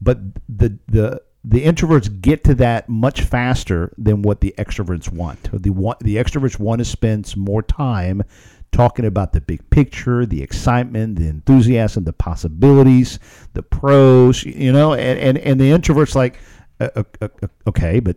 [0.00, 5.38] but the the the introverts get to that much faster than what the extroverts want
[5.62, 8.22] the want the extroverts want to spend some more time
[8.72, 13.18] talking about the big picture, the excitement, the enthusiasm, the possibilities,
[13.54, 16.38] the pros, you know, and, and, and the introverts like,
[16.80, 17.28] uh, uh, uh,
[17.66, 18.16] okay, but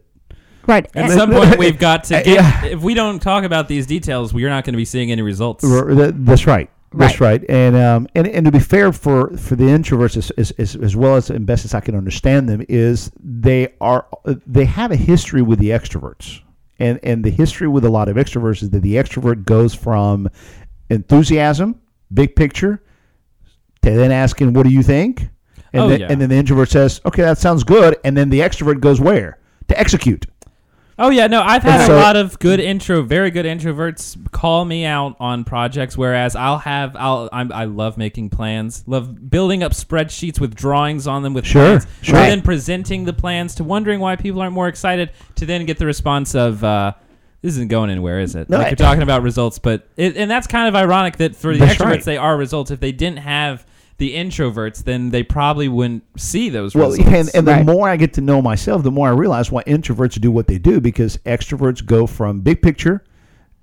[0.67, 0.89] right.
[0.95, 2.27] At some point, we've got to get.
[2.27, 2.65] yeah.
[2.65, 5.63] If we don't talk about these details, we're not going to be seeing any results.
[5.63, 6.69] That's right.
[6.93, 7.43] That's right.
[7.49, 10.95] And um and, and to be fair for for the introverts as, as, as, as
[10.95, 14.95] well as and best as I can understand them is they are they have a
[14.95, 16.39] history with the extroverts.
[16.79, 20.29] And and the history with a lot of extroverts is that the extrovert goes from
[20.89, 21.79] enthusiasm,
[22.13, 22.81] big picture,
[23.83, 25.29] to then asking what do you think?
[25.71, 26.07] And Oh, then, yeah.
[26.09, 29.39] and then the introvert says, "Okay, that sounds good." And then the extrovert goes where?
[29.69, 30.25] To execute.
[30.99, 34.63] Oh yeah, no, I've had And a lot of good intro, very good introverts call
[34.63, 35.97] me out on projects.
[35.97, 41.07] Whereas I'll have, I'll, I'm, I love making plans, love building up spreadsheets with drawings
[41.07, 42.15] on them with Sure, plans, sure.
[42.17, 45.09] and then presenting the plans to wondering why people aren't more excited.
[45.35, 46.93] To then get the response of, uh,
[47.41, 50.15] "This isn't going anywhere, is it?" No, like I- you're talking about results, but it,
[50.15, 52.03] and that's kind of ironic that for the extroverts right.
[52.03, 52.69] they are results.
[52.69, 53.65] If they didn't have
[53.97, 57.09] the introverts, then they probably wouldn't see those Well, results.
[57.09, 57.65] and, and Right.
[57.65, 60.47] the more I get to know myself, the more I realize why introverts do what
[60.47, 63.03] they do because extroverts go from big picture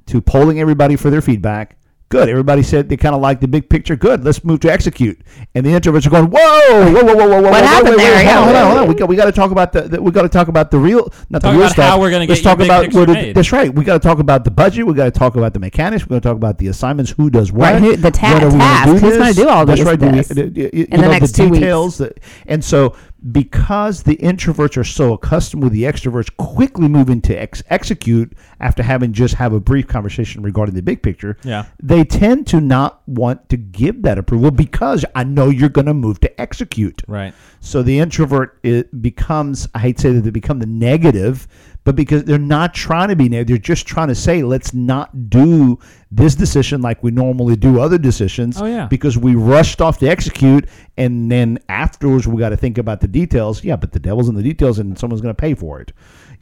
[0.06, 1.76] to polling everybody for their feedback.
[2.10, 2.28] Good.
[2.28, 3.94] Everybody said they kind of like the big picture.
[3.94, 4.24] Good.
[4.24, 5.20] Let's move to execute.
[5.54, 7.42] And the introverts are going, whoa, whoa, whoa, whoa, whoa, whoa.
[7.42, 8.16] What whoa, happened wait, there?
[8.16, 8.88] Wait, hold on, hold on, hold on.
[8.88, 10.78] We got, we got to talk about the, the we got to talk about the
[10.78, 11.84] real, not Talk the real about stuff.
[11.88, 13.36] how we're gonna Let's get your talk big about picture what it- made.
[13.36, 13.72] that's right.
[13.72, 14.86] We got to talk about the budget.
[14.88, 16.04] We got to talk about the mechanics.
[16.04, 17.12] We got to talk about the assignments.
[17.12, 17.74] Who does what?
[17.74, 18.88] Right, who- the ta- When are task.
[18.90, 19.98] Who's gonna do all That's these- right.
[20.00, 21.96] Do we- this you- you- you in the know, next two weeks?
[21.98, 22.18] that-
[22.48, 22.96] and so
[23.32, 28.82] because the introverts are so accustomed with the extroverts quickly moving to ex- execute after
[28.82, 31.66] having just have a brief conversation regarding the big picture Yeah.
[31.82, 35.94] they tend to not want to give that approval because i know you're going to
[35.94, 37.34] move to execute right.
[37.60, 41.46] so the introvert it becomes i hate to say that they become the negative
[41.84, 45.30] but because they're not trying to be negative they're just trying to say let's not
[45.30, 45.78] do
[46.10, 48.86] this decision like we normally do other decisions Oh, yeah.
[48.86, 53.08] because we rushed off to execute and then afterwards we got to think about the
[53.08, 55.92] details yeah but the devil's in the details and someone's going to pay for it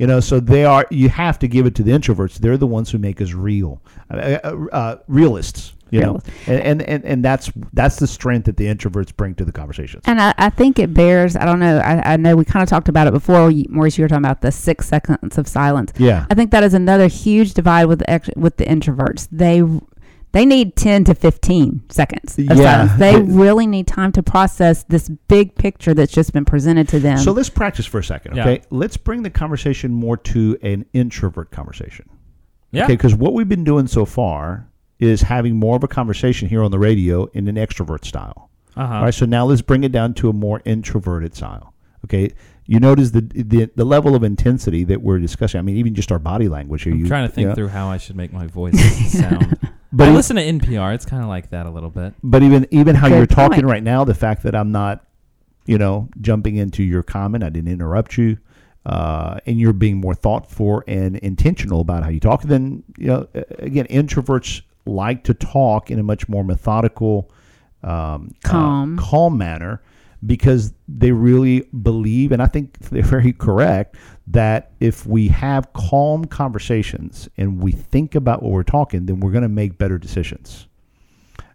[0.01, 0.87] You know, so they are.
[0.93, 2.39] You have to give it to the introverts.
[2.39, 5.73] They're the ones who make us real, uh, uh, uh, realists.
[5.91, 9.45] You know, and, and and and that's that's the strength that the introverts bring to
[9.45, 10.03] the conversations.
[10.07, 11.37] And I, I think it bears.
[11.37, 11.79] I don't know.
[11.79, 13.51] I, I know we kind of talked about it before.
[13.51, 15.93] You- Maurice, you were talking about the six seconds of silence.
[15.99, 16.27] Yeah.
[16.31, 19.29] I think that is another huge divide with the ex- with the introverts.
[19.33, 19.63] They
[20.33, 22.87] they need ten to fifteen seconds of Yeah.
[22.87, 22.93] silence.
[22.99, 27.17] They really need time to process this big picture that's just been presented to them.
[27.17, 28.43] So let's practice for a second, Yeah.
[28.43, 28.63] okay?
[28.71, 32.11] Let's bring the conversation more to an introvert conversation.
[32.73, 32.85] Yeah.
[32.85, 34.68] Okay, because what we've been doing so far
[34.99, 38.51] is having more of a conversation here on the radio in an extrovert style.
[38.77, 38.95] Uh-huh.
[38.95, 41.75] All right, so now let's bring it down to a more introverted style.
[42.05, 42.33] Okay,
[42.67, 45.59] you notice the the, the level of intensity that we're discussing.
[45.59, 46.93] I mean, even just our body language here.
[46.93, 47.55] I'm you, trying to think yeah.
[47.55, 48.79] through how I should make my voice
[49.13, 49.59] sound.
[49.61, 50.95] But But I listen to NPR.
[50.95, 52.13] It's kind of like that a little bit.
[52.23, 53.67] But even even how Good you're talking point.
[53.67, 55.05] right now, the fact that I'm not,
[55.65, 58.37] you know, jumping into your comment, I didn't interrupt you,
[58.85, 62.43] uh, and you're being more thoughtful and intentional about how you talk.
[62.43, 67.31] Then you know, again, introverts like to talk in a much more methodical,
[67.83, 68.99] um, uh, Calm.
[68.99, 69.83] calm manner
[70.27, 73.97] because they really believe, and I think they're very correct,
[74.27, 79.31] that if we have calm conversations and we think about what we're talking, then we're
[79.31, 80.67] going to make better decisions.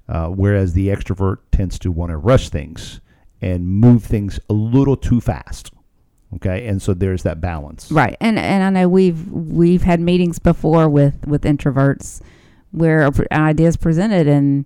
[0.08, 3.00] Uh, whereas the extrovert tends to want to rush things
[3.42, 5.72] and move things a little too fast.
[6.36, 7.92] Okay, and so there's that balance.
[7.92, 12.22] Right, and and I know we've we've had meetings before with with introverts
[12.74, 14.66] where an idea is presented and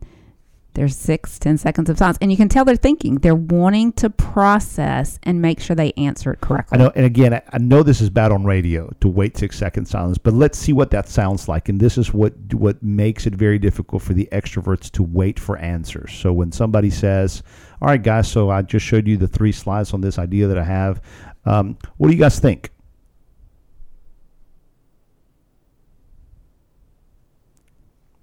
[0.78, 3.16] there's six ten seconds of silence, and you can tell they're thinking.
[3.16, 6.78] They're wanting to process and make sure they answer it I correctly.
[6.78, 9.90] know, and again, I, I know this is bad on radio to wait six seconds
[9.90, 11.68] silence, but let's see what that sounds like.
[11.68, 15.58] And this is what what makes it very difficult for the extroverts to wait for
[15.58, 16.14] answers.
[16.14, 17.42] So when somebody says,
[17.82, 20.60] "All right, guys, so I just showed you the three slides on this idea that
[20.60, 21.02] I have.
[21.46, 22.70] Um, what do you guys think?"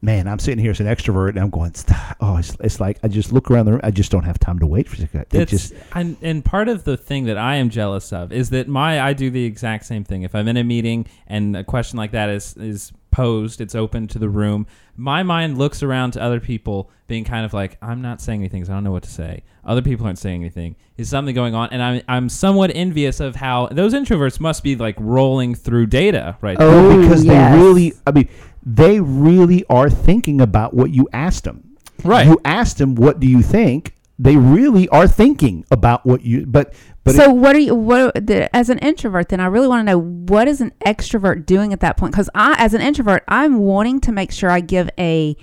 [0.05, 1.73] Man, I'm sitting here as an extrovert, and I'm going,
[2.21, 3.81] "Oh, it's, it's like I just look around the room.
[3.83, 5.21] I just don't have time to wait for a second.
[5.33, 8.51] It It's, just and, and part of the thing that I am jealous of is
[8.51, 10.21] that my I do the exact same thing.
[10.21, 14.07] If I'm in a meeting and a question like that is is posed, it's open
[14.09, 14.67] to the room.
[14.97, 18.65] My mind looks around to other people, being kind of like, I'm not saying anything,
[18.65, 19.45] so I don't know what to say.
[19.65, 20.77] Other people aren't saying anything.
[20.97, 21.71] Is something going on?
[21.71, 26.37] And I'm I'm somewhat envious of how those introverts must be like rolling through data
[26.41, 26.67] right now.
[26.67, 27.55] Oh, because yes.
[27.55, 28.29] they really i mean
[28.67, 32.27] they really are thinking about what you asked them Right.
[32.27, 33.95] you asked them what do you think?
[34.19, 36.73] They really are thinking about what you but
[37.03, 39.81] but so it- what are you what the, as an introvert then i really want
[39.87, 42.13] to know what is an extrovert doing at that point?
[42.13, 45.37] Because i as an introvert i'm wanting to make sure i give a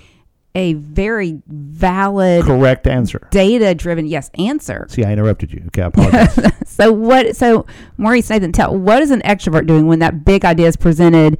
[0.55, 3.27] a very valid correct answer.
[3.31, 4.85] data driven yes answer.
[4.89, 5.63] See i interrupted you.
[5.67, 6.51] Okay i apologize.
[6.65, 7.65] So what so
[7.97, 11.37] maurice nathan tell what is an extrovert doing when that big idea is presented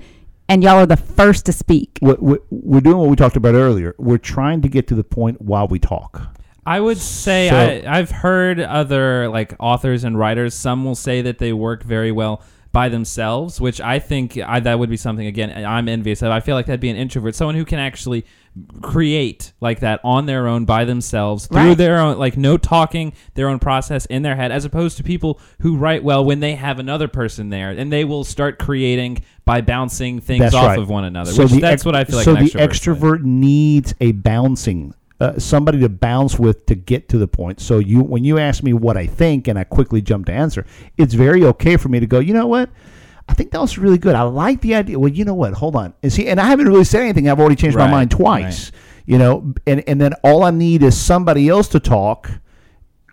[0.52, 3.56] and y'all are the first to speak what, what, we're doing what we talked about
[3.56, 7.90] earlier we're trying to get to the point while we talk I would say So-
[7.90, 10.54] I, I've heard other like authors and writers.
[10.54, 14.78] Some will say that they work very well by themselves, which I think I, that
[14.78, 16.32] would be something again I'm envious of.
[16.32, 18.26] I feel like that'd be an introvert, someone who can actually
[18.82, 21.78] create like that on their own by themselves through Right.
[21.78, 25.40] their own like no talking, their own process in their head, as opposed to people
[25.62, 29.62] who write well when they have another person there and they will start creating by
[29.62, 30.80] bouncing things That's off right.
[30.80, 31.32] of one another.
[31.32, 32.26] So which that's ex- what I feel like.
[32.26, 37.28] So the extrovert needs a bouncing, uh, somebody to bounce with to get to the
[37.28, 37.60] point.
[37.62, 40.66] So you, when you ask me what I think, and I quickly jump to answer,
[40.98, 42.20] it's very okay for me to go.
[42.20, 42.70] You know what?
[43.32, 44.14] I think that was really good.
[44.14, 45.00] I like the idea.
[45.00, 45.54] Well, you know what?
[45.54, 45.94] Hold on.
[46.04, 47.30] And see, and I haven't really said anything.
[47.30, 48.74] I've already changed Right, my mind twice.
[49.06, 52.30] You know, and and then all I need is somebody else to talk,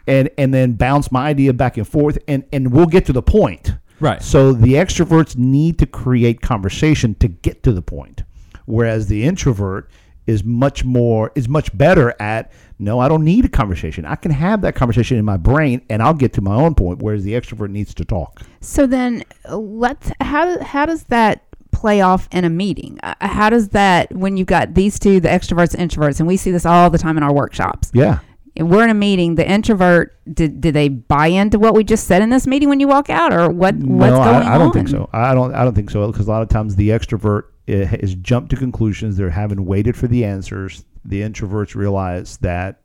[0.09, 3.23] and and then bounce my idea back and forth, and and we'll get to the
[3.23, 3.75] point.
[4.01, 4.21] Right.
[4.21, 8.25] So the extroverts need to create conversation to get to the point,
[8.67, 9.89] whereas the introvert
[10.27, 14.05] is much more is much better at no, I don't need a conversation.
[14.05, 17.03] I can have that conversation in my brain and I'll get to my own point.
[17.03, 18.43] Whereas the extrovert needs to talk.
[18.61, 22.99] So then, let's how how does that play off in a meeting?
[23.03, 26.37] Uh, how does that when you've got these two, the extroverts and introverts, and we
[26.37, 27.91] see this all the time in our workshops?
[27.93, 28.21] Yeah.
[28.57, 29.37] And we're in a meeting.
[29.37, 32.81] The introvert did did they buy into what we just said in this meeting when
[32.81, 34.43] you walk out, or what what's no, going?
[34.43, 35.09] I, I don't think so.
[35.13, 35.55] I don't.
[35.55, 38.57] I don't think so because a lot of times the extrovert uh, has jumped to
[38.57, 39.17] conclusions.
[39.17, 40.85] They're having waited for the answers.
[41.09, 42.81] The introverts realize that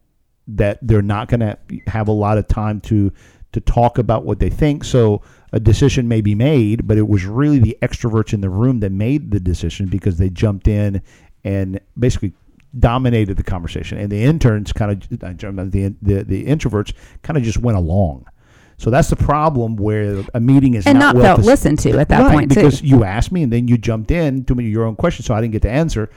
[0.47, 1.57] that they're not going to
[1.88, 3.12] have a lot of time to
[3.53, 4.83] to talk about what they think.
[4.83, 8.79] So a decision may be made, but it was really the extroverts in the room
[8.79, 11.01] that made the decision because they jumped in
[11.43, 12.33] and basically
[12.79, 17.59] dominated the conversation, and the interns kind of the the, the introverts kind of just
[17.59, 18.25] went along.
[18.77, 21.99] So that's the problem where a meeting is and not, not well felt listened to
[21.99, 22.55] at that right, point too.
[22.55, 25.36] because you asked me and then you jumped in to me your own question, so
[25.36, 26.09] I didn't get to answer.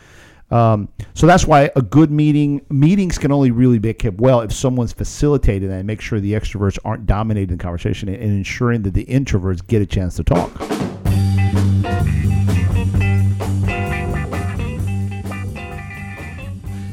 [0.50, 4.52] Um, so that's why a good meeting meetings can only really be kept well if
[4.52, 8.94] someone's facilitated and make sure the extroverts aren't dominating the conversation and, and ensuring that
[8.94, 10.52] the introverts get a chance to talk.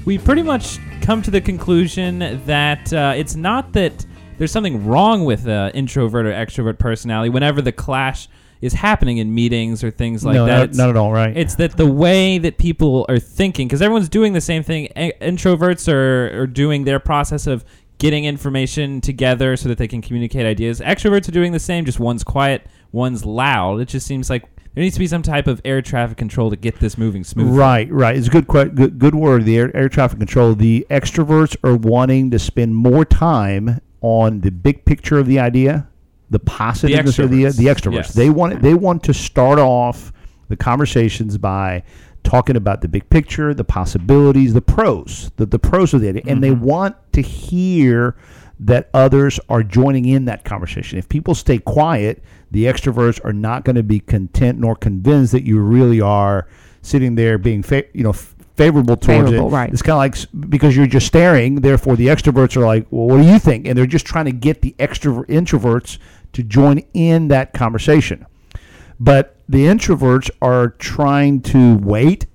[0.06, 4.06] we pretty much come to the conclusion that uh, it's not that
[4.38, 8.28] there's something wrong with uh, introvert or extrovert personality whenever the clash
[8.64, 10.70] is happening in meetings or things like no, that.
[10.70, 11.36] not, not at all, right?
[11.36, 14.88] It's that the way that people are thinking, because everyone's doing the same thing.
[14.96, 17.66] A- introverts are, are doing their process of
[17.98, 20.80] getting information together so that they can communicate ideas.
[20.80, 23.82] Extroverts are doing the same, just one's quiet, one's loud.
[23.82, 26.56] It just seems like there needs to be some type of air traffic control to
[26.56, 27.58] get this moving smoothly.
[27.58, 28.16] Right, right.
[28.16, 29.44] It's a good, que- good, good word.
[29.44, 30.56] The air, air traffic control.
[30.56, 35.90] The extroverts are wanting to spend more time on the big picture of the idea,
[36.34, 37.58] the positiveness of the extroverts.
[37.58, 37.94] the extroverts.
[37.94, 38.14] Yes.
[38.14, 40.12] They want they want to start off
[40.50, 41.84] the conversations by
[42.24, 46.24] talking about the big picture, the possibilities, the pros, the, the pros of the idea,
[46.26, 46.66] and they mm-hmm.
[46.66, 48.16] want to hear
[48.60, 50.98] that others are joining in that conversation.
[50.98, 55.44] If people stay quiet, the extroverts are not going to be content nor convinced that
[55.44, 56.48] you really are
[56.82, 59.52] sitting there being fa- you know f- favorable towards Favorable, it.
[59.52, 59.72] right.
[59.72, 61.56] It's kind of like s- because you're just staring.
[61.56, 64.32] Therefore, the extroverts are like, "Well, what do you think?" And they're just trying to
[64.32, 65.98] get the extrovert introverts
[66.34, 68.26] to join in that conversation.
[69.00, 72.26] But the introverts are trying to wait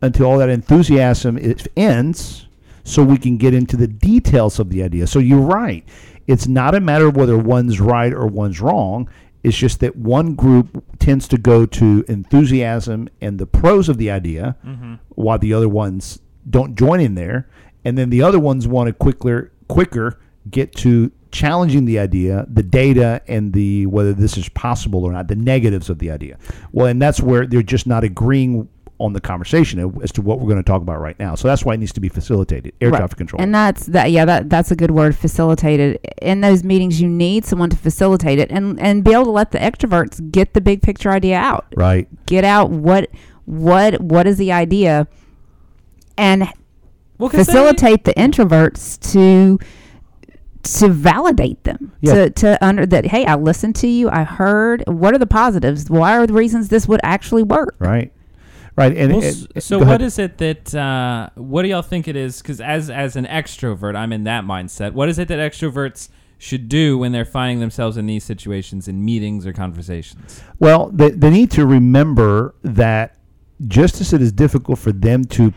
[0.00, 2.46] until all that enthusiasm is, ends
[2.84, 5.06] so we can get into the details of the idea.
[5.06, 5.84] So you're right.
[6.26, 9.08] It's not a matter of whether one's right or one's wrong.
[9.42, 14.10] It's just that one group tends to go to enthusiasm and the pros of the
[14.10, 14.94] idea, mm-hmm.
[15.10, 17.48] while the other ones don't join in there.
[17.84, 22.62] And then the other ones want to quicker, quicker get to challenging the idea, the
[22.62, 26.38] data, and the whether this is possible or not, the negatives of the idea.
[26.72, 28.68] Well, and that's where they're just not agreeing
[28.98, 31.34] on the conversation as to what we're going to talk about right now.
[31.34, 32.72] So that's why it needs to be facilitated.
[32.80, 32.98] Air Right.
[32.98, 33.42] traffic control.
[33.42, 34.12] And that's that.
[34.12, 35.16] Yeah, that that's a good word.
[35.16, 35.98] Facilitated.
[36.20, 39.50] In those meetings, you need someone to facilitate it and and be able to let
[39.50, 41.66] the extroverts get the big picture idea out.
[41.76, 42.06] right.
[42.26, 43.08] Get out what
[43.46, 45.08] what what is the idea,
[46.16, 46.46] and
[47.18, 49.58] Well, 'cause they- facilitate the introverts to
[50.62, 52.14] to validate them Yeah.
[52.14, 55.90] to to under that hey i listened to you i heard what are the positives
[55.90, 58.12] why are the reasons this would actually work Right.
[58.74, 58.96] Right.
[58.96, 60.02] And, Well, and- s- so go what ahead.
[60.02, 62.40] is it that uh, what do y'all think it is?
[62.40, 64.92] Because as as an extrovert, I'm in that mindset.
[64.94, 69.04] What is it that extroverts should do when they're finding themselves in these situations in
[69.04, 70.42] meetings or conversations?
[70.58, 73.18] Well, they, they need to remember that
[73.68, 75.52] just as it is difficult for them to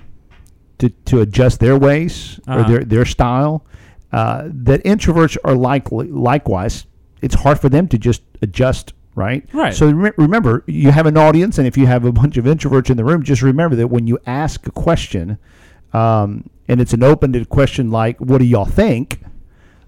[0.79, 2.69] to, to adjust their ways or Uh-huh.
[2.69, 3.65] their, their style,
[4.15, 6.85] uh, that introverts are likely likewise.
[7.21, 9.45] It's hard for them to just adjust, right?
[9.53, 9.73] Right.
[9.73, 12.89] So re- remember, you have an audience, and if you have a bunch of introverts
[12.89, 15.37] in the room, just remember that when you ask a question,
[15.93, 19.19] um, and it's an open-ended question like, "What do y'all think?"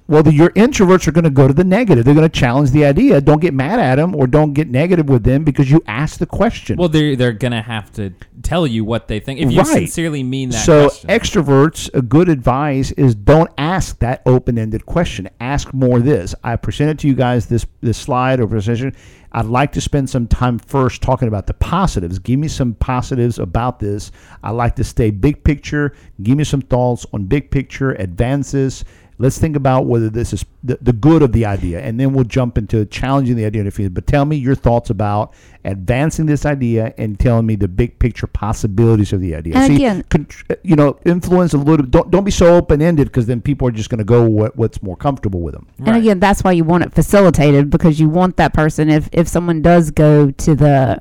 [0.10, 2.06] Well, the, your introverts are going to go to the negative.
[2.06, 3.20] They're going to challenge the idea.
[3.20, 6.26] Don't get mad at them or don't get negative with them because you asked the
[6.26, 6.78] question.
[6.78, 9.67] Well, they're they're gonna have to tell you what they think if you Right.
[9.67, 10.65] sincerely mean that.
[10.65, 11.10] so question.
[11.10, 15.28] extroverts, a good advice is don't ask that open-ended question.
[15.41, 16.34] Ask more this.
[16.43, 18.93] I presented to you guys this this slide or presentation.
[19.34, 22.17] I'd like to spend some time first talking about the positives.
[22.17, 24.12] Give me some positives about this.
[24.41, 25.93] I like to stay big picture.
[26.24, 28.86] Give me some thoughts on big picture advances.
[29.20, 32.24] Let's think about whether this is the, the good of the idea, and then we'll
[32.26, 33.62] jump into challenging the idea.
[33.62, 33.90] in a few.
[33.90, 35.34] But tell me your thoughts about
[35.66, 39.56] advancing this idea and telling me the big picture possibilities of the idea.
[39.56, 40.28] And See, again- con-
[40.64, 41.86] you know, influence a little.
[41.86, 44.56] Don't don't be so open ended because then people are just going to go what,
[44.56, 45.68] what's more comfortable with them.
[45.80, 45.98] and Right.
[45.98, 49.62] again that's why you want it facilitated because you want that person if if someone
[49.62, 51.00] does go to the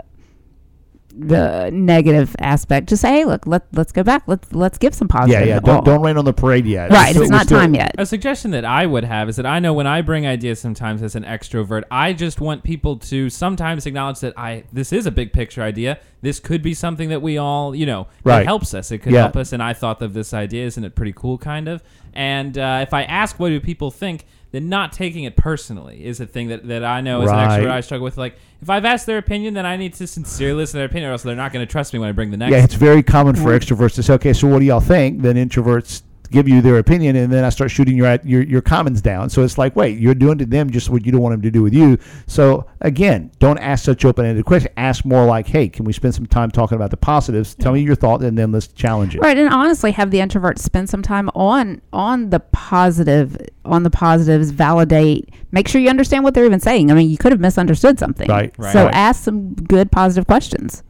[1.19, 5.09] the negative aspect just say hey look let, let's go back let's let's give some
[5.09, 5.55] positive yeah.
[5.55, 5.61] Yeah.
[5.61, 6.91] Don't don't rain on the parade yet.
[6.91, 9.47] right We're it's not still- time yet A suggestion that I would have is that
[9.47, 13.31] I know when I bring ideas sometimes as an extrovert, I just want people to
[13.31, 15.99] sometimes acknowledge that I this is a big picture idea.
[16.27, 18.45] This could be something that we all, you know, that Right.
[18.47, 18.91] helps us.
[18.91, 19.21] It could Yeah.
[19.23, 21.85] help us and I thought of this idea, isn't it pretty cool kind of?
[22.15, 26.19] And uh, if I ask what do people think, then not taking it personally is
[26.19, 27.45] a thing that, that I know as Right.
[27.45, 28.19] an extrovert I struggle with.
[28.19, 31.11] Like if I've asked their opinion, then I need to sincerely listen to their opinion
[31.11, 32.75] or else they're not going to trust me when I bring the next Yeah, it's
[32.75, 36.49] very common for extroverts to say, "Okay, so what do y'all think?" Then introverts give
[36.49, 39.31] you their opinion, and then I start shooting your your your comments down.
[39.31, 41.51] So it's like, wait, you're doing to them just what you don't want them to
[41.51, 41.99] do with you.
[42.27, 44.73] So again, don't ask such open-ended questions.
[44.77, 47.55] Ask more like, hey, can we spend some time talking about the positives?
[47.55, 49.21] Tell me your thought, and then let's challenge it.
[49.21, 53.91] Right, and honestly, have the introvert spend some time on on the positive, on the
[53.91, 56.91] positives, validate, make sure you understand what they're even saying.
[56.91, 58.29] I mean, you could have misunderstood something.
[58.29, 58.73] Right, right.
[58.73, 58.95] So Right.
[58.95, 60.83] ask some good positive questions.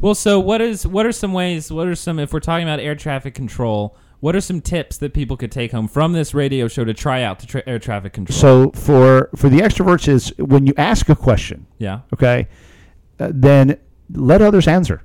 [0.00, 1.70] Well, so what is what are some ways?
[1.70, 3.96] What are some if we're talking about air traffic control?
[4.20, 7.22] What are some tips that people could take home from this radio show to try
[7.22, 8.38] out to tra- air traffic control?
[8.38, 12.48] So for for the extroverts is when you ask a question, yeah, okay,
[13.18, 13.78] uh, then
[14.12, 15.02] let others answer.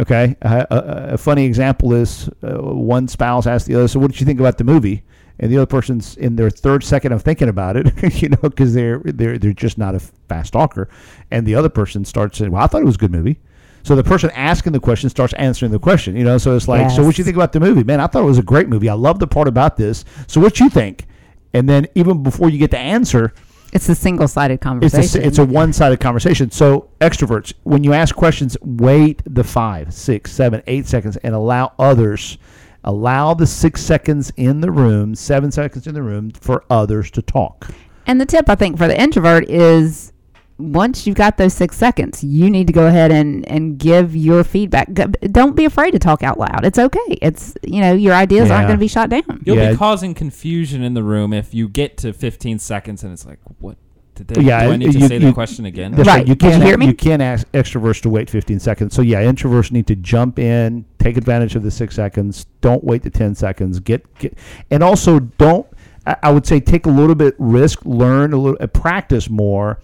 [0.00, 3.98] Okay, uh, a, a- a funny example is uh, one spouse asked the other, "So,
[3.98, 5.02] what did you think about the movie?"
[5.40, 7.86] And the other person's in their third second of thinking about it,
[8.22, 10.88] you know, because they're they're they're just not a fast talker,
[11.30, 13.40] and the other person starts saying, "Well, I thought it was a good movie."
[13.82, 16.38] So the person asking the question starts answering the question, you know.
[16.38, 18.38] So it's like, "So, what you think about the movie?" Man, I thought it was
[18.38, 18.88] a great movie.
[18.88, 20.04] I love the part about this.
[20.26, 21.06] So, what you think?
[21.54, 23.32] And then even before you get the answer,
[23.72, 25.22] It's a single sided it's conversation.
[25.22, 26.50] a, it's a one-sided conversation.
[26.50, 31.72] So extroverts, when you ask questions, wait the five, six, seven, eight seconds, and allow
[31.78, 32.38] others,
[32.84, 37.22] allow the six seconds in the room, seven seconds in the room for others to
[37.22, 37.68] talk.
[38.06, 40.12] And the tip I think for the introvert is
[40.58, 44.42] once you've got those six seconds, you need to go ahead and, and give your
[44.44, 44.88] feedback.
[44.92, 46.64] Don't be afraid to talk out loud.
[46.64, 47.18] It's okay.
[47.22, 49.42] It's you know your ideas aren't going to be shot down.
[49.44, 49.70] you'll Yeah.
[49.70, 53.38] be causing confusion in the room if you get to 15 seconds and it's like,
[53.60, 53.76] what
[54.16, 54.42] did they?
[54.42, 55.92] Yeah, do I need to you- say you- the question again?
[55.92, 56.26] That's Right.
[56.26, 56.86] You Did you can't hear me?
[56.86, 58.94] you can't ask extroverts to wait 15 seconds.
[58.94, 62.46] So yeah, introverts need to jump in, take advantage of the six seconds.
[62.62, 63.78] Don't wait the 10 seconds.
[63.78, 64.36] Get get,
[64.72, 65.66] and also don't.
[66.04, 69.78] I, I would say take a little bit risk, learn a little, uh, practice more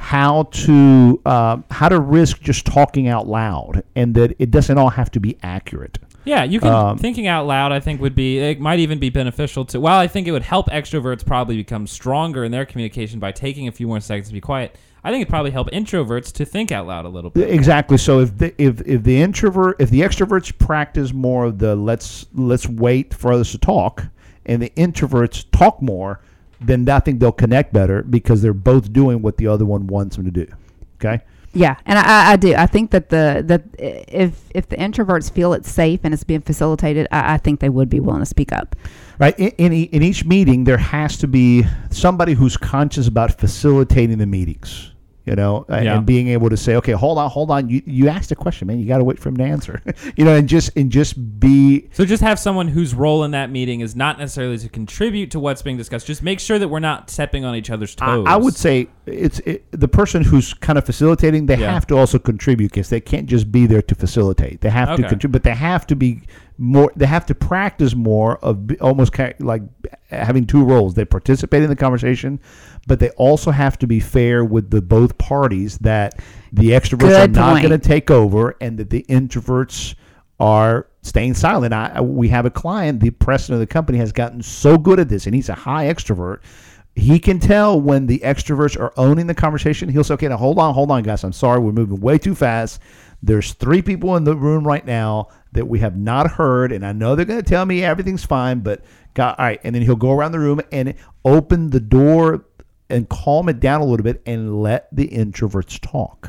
[0.00, 4.88] how to um, how to risk just talking out loud, and that it doesn't all
[4.88, 5.98] have to be accurate.
[6.24, 7.70] Yeah, you can Um, thinking out loud.
[7.70, 9.78] I think would be it might even be beneficial to.
[9.78, 13.68] Well, I think it would help extroverts probably become stronger in their communication by taking
[13.68, 14.74] a few more seconds to be quiet.
[15.04, 17.50] I think it'd probably help introverts to think out loud a little bit.
[17.50, 17.98] Exactly.
[17.98, 22.24] So if the if, if the introvert if the extroverts practice more of the let's
[22.32, 24.06] let's wait for others to talk,
[24.46, 26.20] and the introverts talk more,
[26.60, 30.16] then I think they'll connect better because they're both doing what the other one wants
[30.16, 30.46] them to do.
[30.96, 31.22] Okay.
[31.52, 32.54] Yeah, and I, I- do.
[32.54, 36.42] I think that the that if if the introverts feel it's safe and it's being
[36.42, 38.76] facilitated, I, I think they would be willing to speak up.
[39.18, 39.36] Right.
[39.38, 44.18] In, in, e- in each meeting, there has to be somebody who's conscious about facilitating
[44.18, 44.89] the meetings.
[45.26, 45.96] You know, Yeah.
[45.98, 47.68] and being able to say, okay, hold on, hold on.
[47.68, 48.78] You you asked a question, man.
[48.80, 49.82] You got to wait for him to answer.
[50.16, 53.50] you know, and just and just be So just have someone whose role in that
[53.50, 56.06] meeting is not necessarily to contribute to what's being discussed.
[56.06, 58.24] Just make sure that we're not stepping on each other's toes.
[58.26, 61.46] I would say it's it, the person who's kind of facilitating.
[61.46, 61.70] They Yeah.
[61.72, 64.62] have to also contribute because they can't just be there to facilitate.
[64.62, 66.22] They have to contribute, but they have to be
[66.60, 66.92] more.
[66.94, 69.62] They have to practice more of almost like
[70.10, 70.94] having two roles.
[70.94, 72.38] They participate in the conversation,
[72.86, 75.78] but they also have to be fair with the both parties.
[75.78, 76.20] That
[76.52, 79.94] the extroverts Good are not going to take over, and that the introverts
[80.38, 81.72] are staying silent.
[81.72, 85.08] I- we have a client, the president of the company has gotten so good at
[85.08, 86.38] this, and he's a high extrovert.
[86.96, 89.88] He can tell when the extroverts are owning the conversation.
[89.88, 91.24] He'll say, "Okay, now hold on, hold on, guys.
[91.24, 92.80] I'm sorry, we're moving way too fast.
[93.22, 96.92] There's three people in the room right now that we have not heard, and I
[96.92, 98.82] know they're going to tell me everything's fine, but
[99.14, 102.44] God, all right." And then he'll go around the room and open the door
[102.90, 106.28] and calm it down a little bit and let the introverts talk.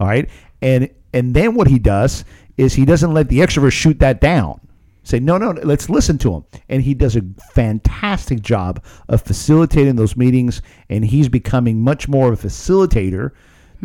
[0.00, 0.28] All right.
[0.62, 2.24] And and then what he does
[2.56, 4.60] is he doesn't let the extrovert shoot that down.
[5.06, 6.44] Say, no, no, let's listen to him.
[6.68, 10.62] And he does a fantastic job of facilitating those meetings.
[10.90, 13.30] And he's becoming much more of a facilitator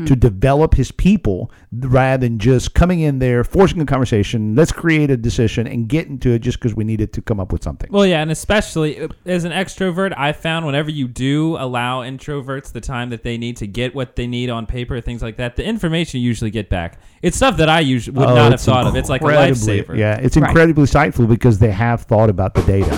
[0.05, 4.55] to develop his people rather than just coming in there, forcing a conversation.
[4.55, 7.51] Let's create a decision and get into it just because we needed to come up
[7.51, 7.89] with something.
[7.91, 12.71] Well, yeah, and especially uh, as an extrovert, I found whenever you do allow introverts
[12.71, 15.55] the time that they need to get what they need on paper, things like that,
[15.55, 16.99] the information you usually get back.
[17.21, 18.95] It's stuff that I usually would Oh, not have thought of.
[18.95, 19.95] It's like a lifesaver.
[19.97, 20.47] Yeah, it's Right.
[20.49, 22.97] incredibly insightful because they have thought about the data.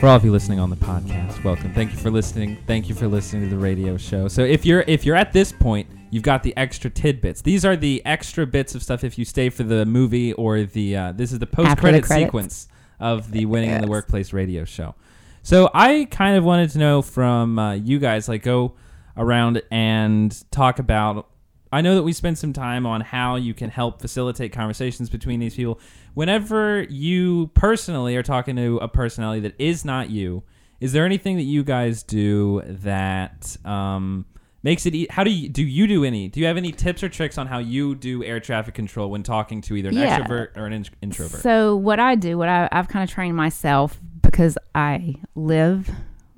[0.00, 1.72] For all of you listening on the podcast, welcome.
[1.74, 2.56] Thank you for listening.
[2.66, 4.28] Thank you for listening to the radio show.
[4.28, 7.42] So if you're if you're at this point, you've got the extra tidbits.
[7.42, 10.96] These are the extra bits of stuff if you stay for the movie or the
[10.96, 12.68] uh, this is the post credit sequence
[13.00, 14.94] of the Winning in the Workplace radio show.
[15.42, 18.74] So I kind of wanted to know from uh, you guys, like go
[19.16, 21.28] around and talk about.
[21.74, 25.40] I know that we spent some time on how you can help facilitate conversations between
[25.40, 25.80] these people.
[26.12, 30.42] Whenever you personally are talking to a personality that is not you,
[30.82, 34.26] is there anything that you guys do that um,
[34.62, 34.94] makes it.
[34.94, 35.62] E- how do you do?
[35.62, 36.28] You do any?
[36.28, 39.22] Do you have any tips or tricks on how you do air traffic control when
[39.22, 40.18] talking to either an Yeah.
[40.20, 41.40] extrovert or an in- introvert?
[41.40, 45.88] So what I do, what I, I've kind of trained myself because I live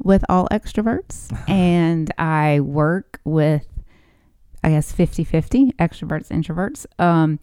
[0.03, 3.66] with all extroverts and I work with,
[4.62, 6.84] I guess, 50-50 extroverts, introverts.
[7.03, 7.38] Um,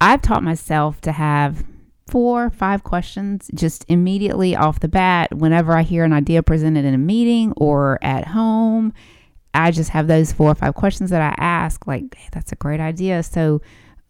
[0.00, 1.64] I've taught myself to have
[2.06, 6.94] four, five questions just immediately off the bat whenever I hear an idea presented in
[6.94, 8.92] a meeting or at home.
[9.54, 12.56] I just have those four or five questions that I ask, like, hey, that's a
[12.56, 13.22] great idea.
[13.22, 13.60] So,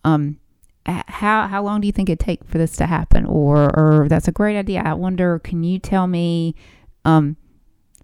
[0.05, 0.38] um,
[0.86, 3.24] how how long do you think it take for this to happen?
[3.26, 4.82] Or or that's a great idea.
[4.84, 6.55] I wonder, can you tell me,
[7.05, 7.36] um,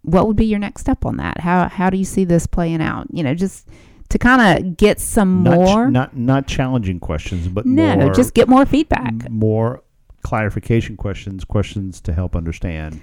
[0.02, 1.40] what would be your next step on that?
[1.40, 3.06] How how do you see this playing out?
[3.12, 3.68] You know, just
[4.10, 5.90] to kind of get some Not, ch- more.
[5.90, 9.08] not not challenging questions, but no, more just get more feedback.
[9.26, 9.82] m- more
[10.22, 13.00] clarification questions, questions to help understand.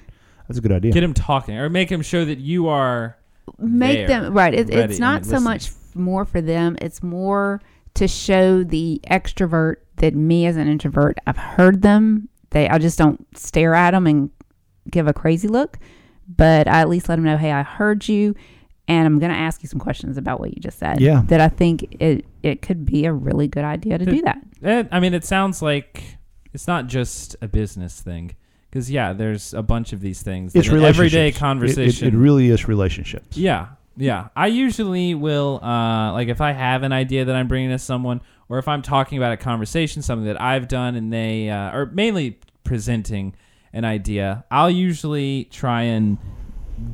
[0.47, 0.91] That's a good idea.
[0.91, 3.17] Get him talking or make him show that you are.
[3.57, 5.43] make there, them right it, it's not so listening.
[5.43, 7.61] much more for them it's more
[7.93, 12.97] to show the extrovert that me as an introvert i've heard them they i just
[12.97, 14.29] don't stare at them and
[14.89, 15.77] give a crazy look
[16.27, 18.35] but i at least let them know hey i heard you
[18.87, 21.23] and i'm going to ask you some questions about what you just said Yeah.
[21.27, 24.83] that i think it it could be a really good idea to do that Eh,
[24.91, 26.17] I mean, it sounds like
[26.53, 28.35] it's not just a business thing.
[28.71, 30.55] Because yeah, there's a bunch of these things.
[30.55, 31.13] it's that everyday relationships.
[31.15, 32.07] It- it- conversation.
[32.07, 33.37] It, really is relationships.
[33.37, 34.29] Yeah, yeah.
[34.35, 38.21] I usually will, uh, like, if I have an idea that I'm bringing to someone,
[38.49, 41.85] or if I'm talking about a conversation, something that I've done, and they, uh, or
[41.87, 43.35] mainly presenting
[43.71, 46.17] an idea, I'll usually try and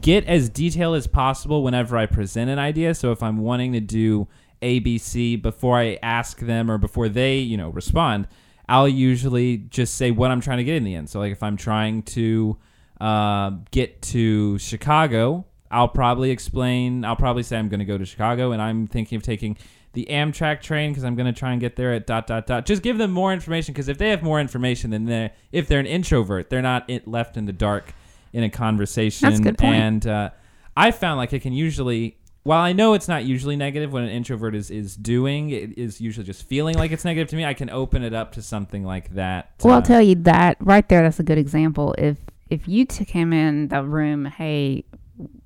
[0.02, 2.94] get as detailed as possible whenever I present an idea.
[2.96, 4.28] So if I'm wanting to do
[4.62, 8.28] ABC before I ask them or before they, you know, respond,
[8.70, 11.10] I'll usually just say what I'm trying to get in the end.
[11.10, 12.58] So like if I'm trying to
[13.00, 17.04] uh, get to Chicago, I'll probably explain.
[17.04, 19.58] I'll probably say I'm going to go to Chicago and I'm thinking of taking
[19.94, 22.66] the Amtrak train because I'm going to try and get there at dot dot dot.
[22.66, 25.80] Just give them more information because if they have more information, then they if they're
[25.80, 27.94] an introvert, they're not left in the dark
[28.34, 29.30] in a conversation.
[29.30, 29.76] That's a good point.
[29.76, 30.30] And uh,
[30.76, 32.18] I found like it can usually.
[32.44, 36.02] While I know it's not usually negative when an introvert is, is doing, it is
[36.02, 37.46] usually just feeling like it's negative to me.
[37.46, 39.52] I can open it up to something like that.
[39.64, 41.04] Well, I'll uh, tell you that right there.
[41.04, 41.94] That's a good example.
[42.00, 42.18] If
[42.50, 44.86] if you t- came in the room, hey,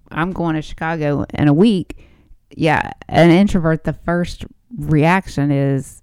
[0.10, 1.98] I'm going to Chicago in a week.
[2.56, 4.46] Yeah, an introvert, the first
[4.78, 6.02] reaction is,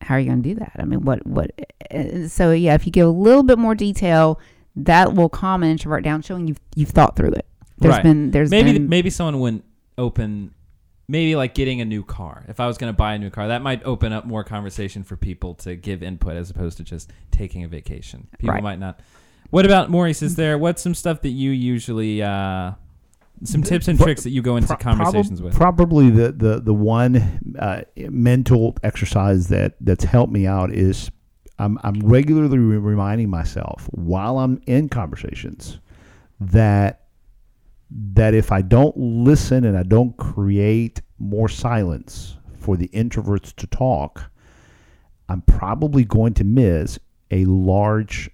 [0.00, 0.72] how are you going to do that?
[0.78, 1.50] I mean, what what?
[1.94, 4.40] uh, So yeah, if you give a little bit more detail,
[4.76, 7.46] that will calm an introvert down, showing you've you've thought through it.
[7.78, 8.02] There's Right.
[8.02, 9.64] been there's maybe been, maybe someone wouldn't
[9.98, 10.54] open
[11.08, 13.48] maybe like getting a new car if i was going to buy a new car
[13.48, 17.10] that might open up more conversation for people to give input as opposed to just
[17.32, 18.62] taking a vacation people Right.
[18.62, 19.00] might not
[19.50, 22.72] what about maurice is there what's some stuff that you usually uh
[23.44, 26.60] some tips and tricks that you go into Pro- conversations prob- with Probably the the
[26.60, 27.16] the one
[27.58, 31.10] uh, mental exercise that that's helped me out is
[31.62, 35.78] I'm I'm regularly re- reminding myself while I'm in conversations
[36.40, 37.04] that
[37.90, 43.66] that if I don't listen and I don't create more silence for the introverts to
[43.66, 44.30] talk,
[45.28, 46.98] I'm probably going to miss
[47.30, 48.30] a large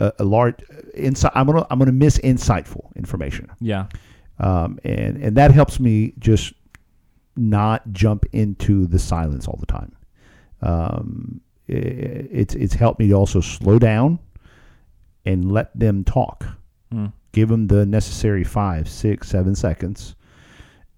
[0.00, 0.56] a, a large
[0.94, 1.32] insight.
[1.34, 3.86] I'm gonna I'm gonna miss insightful information yeah
[4.38, 6.52] um, and and that helps me just
[7.36, 9.96] not jump into the silence all the time.
[10.62, 14.18] Um, it's it's helped me to also slow down
[15.24, 16.46] and let them talk.
[16.92, 17.12] Mm.
[17.32, 20.14] Give them the necessary five, six, seven seconds,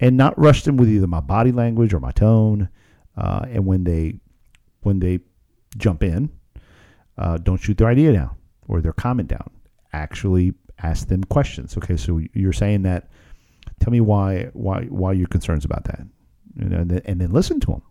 [0.01, 2.69] and not rush them with either my body language or my tone.
[3.16, 4.21] Uh, and when they
[4.83, 5.21] when they
[5.77, 6.31] jump in,
[7.16, 8.37] uh, don't shoot their idea down
[8.69, 9.51] or their comment down.
[9.93, 11.77] Actually, ask them questions.
[11.77, 13.09] Okay, so you're saying that
[13.81, 16.01] tell me why why why your concerns about that
[16.57, 17.83] you know, and, then, and then listen to them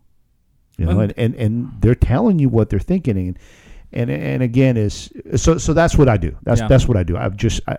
[0.78, 3.38] you know and, and and they're telling you what they're thinking and
[3.92, 6.68] and and again is so so that's what I do that's Yeah.
[6.68, 7.76] that's what I do I've just I,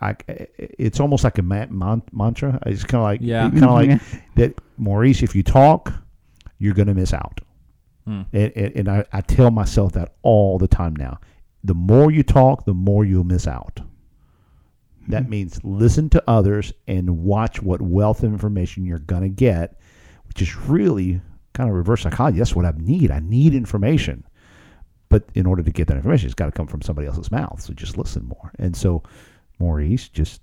[0.00, 0.16] I
[0.58, 3.50] it's almost like a man, man, mantra it's kind of like Yeah.
[3.50, 4.00] kind of like
[4.36, 5.92] that Maurice if you talk
[6.58, 7.40] you're gonna miss out
[8.06, 8.22] Hmm.
[8.32, 11.18] and, and, and I, I tell myself that all the time now
[11.64, 13.80] the more you talk the more you'll miss out
[15.08, 15.30] that Hmm.
[15.30, 19.78] means listen to others and watch what wealth of information you're going to get,
[20.28, 21.20] which is really
[21.58, 22.38] kind of reverse psychology.
[22.38, 23.10] That's what I need.
[23.10, 24.24] I need information.
[25.08, 27.60] But in order to get that information, it's got to come from somebody else's mouth.
[27.60, 28.52] So just listen more.
[28.60, 29.02] And so,
[29.58, 30.40] Maurice, just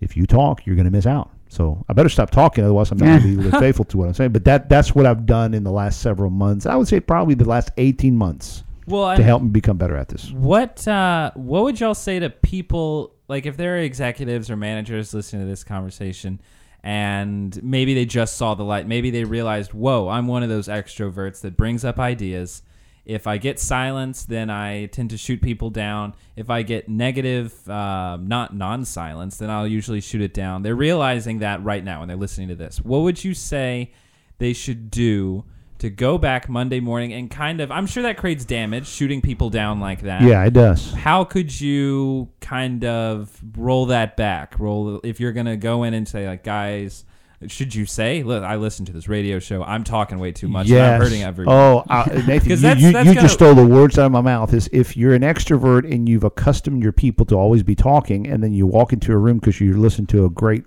[0.00, 1.30] if you talk, you're going to miss out.
[1.48, 4.08] So I better stop talking, otherwise I'm not going to be really faithful to what
[4.08, 4.32] I'm saying.
[4.32, 6.64] But that that's what I've done in the last several months.
[6.64, 10.08] I would say probably the last 18 months well to help me become better at
[10.08, 10.30] this.
[10.30, 15.12] What uh, what would y'all say to people like if there are executives or managers
[15.12, 16.40] listening to this conversation
[16.84, 18.86] and maybe they just saw the light.
[18.86, 22.60] Maybe they realized, whoa, I'm one of those extroverts that brings up ideas.
[23.06, 26.14] If I get silence, then I tend to shoot people down.
[26.36, 30.62] If I get negative, um, not non silence, then I'll usually shoot it down.
[30.62, 32.82] They're realizing that right now when they're listening to this.
[32.82, 33.90] What would you say
[34.36, 35.44] they should do
[35.84, 39.50] to go back Monday morning and kind of, I'm sure that creates damage, shooting people
[39.50, 40.22] down like that.
[40.22, 40.92] Yeah, it does.
[40.92, 44.58] How could you kind of roll that back?
[44.58, 47.04] Roll if you're gonna go in and say like, guys,
[47.46, 49.62] should you say, look, I listened to this radio show.
[49.62, 50.68] I'm talking way too much.
[50.70, 51.54] and I'm hurting everyone.
[51.54, 54.22] Oh, uh, Nathan, you, that's- you, that's you just stole the words out of my
[54.22, 54.54] mouth.
[54.54, 58.42] Is if you're an extrovert and you've accustomed your people to always be talking, and
[58.42, 60.64] then you walk into a room because you listen to a great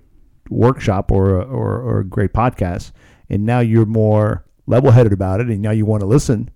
[0.50, 2.92] workshop or a, or, or a great podcast,
[3.28, 6.50] and now you're more level-headed about it, and now you want to listen.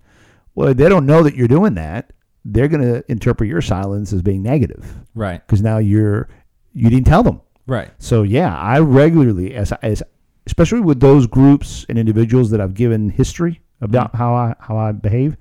[0.55, 2.13] Well, they don't know that you're doing that.
[2.45, 4.85] They're going to interpret your silence as being negative
[5.15, 6.27] Right, because now you're
[6.73, 7.41] you didn't tell them.
[7.67, 10.03] right, So yeah, I regularly, as as
[10.45, 14.17] especially with those groups and individuals that I've given history about Mm-hmm.
[14.17, 15.37] how I how I behave,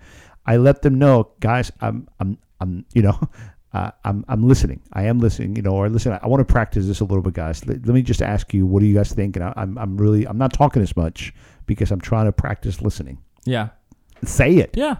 [0.46, 3.18] I let them know, guys, I'm I'm I'm you know.
[3.74, 4.82] Uh, I'm I'm listening.
[4.92, 5.56] I am listening.
[5.56, 6.12] You know, or listen.
[6.22, 7.64] I want to practice this a little bit, guys.
[7.66, 9.34] Let, let me just ask you, what do you guys think?
[9.34, 11.32] And I, I'm I'm really I'm not talking as much
[11.72, 13.18] because I'm trying to practice listening.
[13.44, 13.68] yeah,
[14.24, 14.96] Say it, yeah,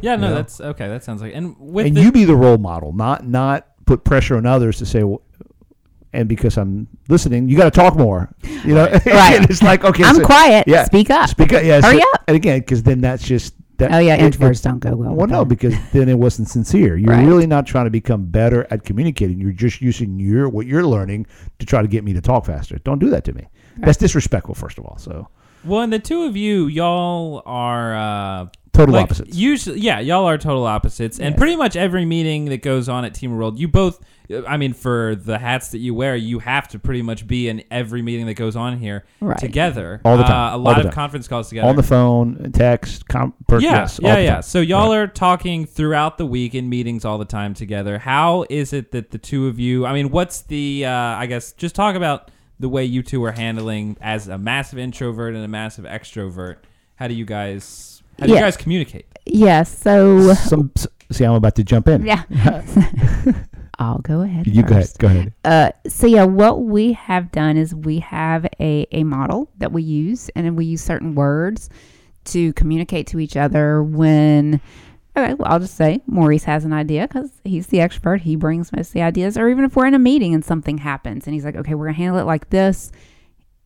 [0.00, 0.16] yeah.
[0.16, 0.34] No, You know?
[0.36, 0.88] that's okay.
[0.88, 4.04] That sounds like and with and the, you be the role model, not not put
[4.04, 5.02] pressure on others to say.
[5.04, 5.22] Well,
[6.14, 8.34] and because I'm listening, you got to talk more.
[8.64, 9.02] You know, Right.
[9.50, 10.66] it's like okay, I'm so- quiet.
[10.66, 10.84] yeah.
[10.84, 11.28] Speak up.
[11.28, 11.82] Speak up, yeah.
[11.82, 12.24] Hurry so- up.
[12.26, 13.92] And again, because then that's just that.
[13.92, 15.12] Oh yeah, it- it- introverts don't go well.
[15.14, 15.48] well, no, that.
[15.48, 16.96] because then it wasn't sincere.
[16.96, 17.26] You're Right.
[17.26, 19.38] really not trying to become better at communicating.
[19.38, 21.26] You're just using your what you're learning
[21.58, 22.78] to try to get me to talk faster.
[22.78, 23.46] Don't do that to me.
[23.76, 24.96] That's disrespectful, first of all.
[24.96, 25.28] So
[25.68, 29.36] well, and the two of you, y'all are uh, total like, opposites.
[29.36, 31.38] Usually, yeah, y'all are total opposites, and Yes.
[31.38, 34.00] pretty much every meeting that goes on at Team World, you both.
[34.46, 37.62] I mean, for the hats that you wear, you have to pretty much be in
[37.70, 39.38] every meeting that goes on here Right.
[39.38, 40.52] together All the time.
[40.52, 40.92] Uh, a lot of time.
[40.92, 44.32] conference calls together on the phone, text, com- per- yeah, yes, yeah, yeah.
[44.34, 44.42] time.
[44.42, 44.98] So y'all Right.
[44.98, 48.00] are talking throughout the week in meetings all the time together.
[48.00, 49.86] How is it that the two of you?
[49.86, 50.84] I mean, what's the?
[50.84, 52.30] Uh, I guess just talk about
[52.60, 56.56] the way you two are handling as a massive introvert and a massive extrovert.
[56.96, 58.02] How do you guys?
[58.18, 58.42] How do you Yeah.
[58.44, 59.06] guys communicate?
[59.24, 59.78] yes.
[59.78, 60.72] So Some
[61.12, 62.04] see, I'm about to jump in.
[62.04, 62.24] yeah,
[63.78, 64.46] I'll go ahead.
[64.46, 64.88] You go ahead.
[64.98, 65.32] Go ahead.
[65.44, 69.82] Uh, so yeah, what we have done is we have a, a model that we
[69.82, 71.70] use, and then we use certain words
[72.24, 74.60] to communicate to each other when.
[75.18, 78.20] Okay, well, I'll just say Maurice has an idea because he's the expert.
[78.22, 79.36] He brings most of the ideas.
[79.36, 81.86] Or even if we're in a meeting and something happens, and he's like, "Okay, we're
[81.86, 82.92] gonna handle it like this,"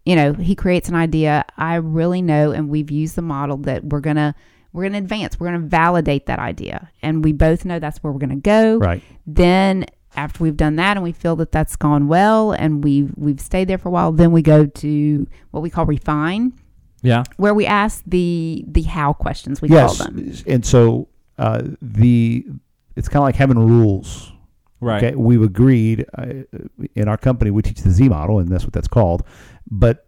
[0.07, 1.45] you know, he creates an idea.
[1.59, 4.35] I really know, and we've used the model that we're gonna
[4.73, 5.39] we're gonna advance.
[5.39, 9.03] We're gonna validate that idea, and we both know that's where we're gonna go Right.
[9.27, 9.85] then
[10.17, 13.67] after we've done that and we feel that that's gone well and we've we've stayed
[13.69, 16.53] there for a while then we go to what we call refine
[17.03, 17.25] Yeah.
[17.39, 19.97] where we ask the the how questions we yes.
[19.99, 21.09] call them And so
[21.39, 22.47] uh, the
[22.97, 24.33] it's kind of like having rules.
[24.81, 25.03] Right.
[25.05, 26.43] Okay, we've agreed uh,
[26.97, 29.23] in our company we teach the Z model, and that's what that's called.
[29.71, 30.07] But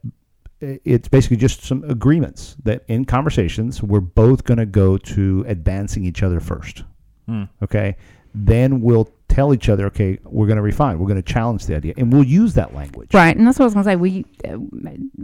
[0.61, 6.05] it's basically just some agreements that in conversations we're both going to go to advancing
[6.05, 6.83] each other first.
[7.27, 7.45] Hmm.
[7.62, 7.97] Okay,
[8.35, 11.75] then we'll tell each other, okay, we're going to refine, we're going to challenge the
[11.77, 13.12] idea, and we'll use that language.
[13.14, 14.59] right and that's what i was going to say we uh,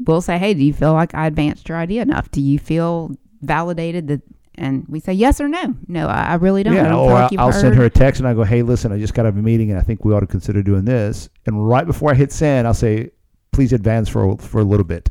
[0.07, 3.15] we'll say hey do you feel like i advanced your idea enough do you feel
[3.43, 4.21] validated that
[4.61, 7.29] and we say yes or no no i, I really don't I Yeah, don't or
[7.29, 9.27] feel I'll, I'll send her a text and I go, "Hey, listen, I just got
[9.27, 11.87] out of a meeting and I think we ought to consider doing this." And right
[11.87, 13.11] before I hit send, I'll say,
[13.53, 15.11] "Please advance for a- for a little bit,"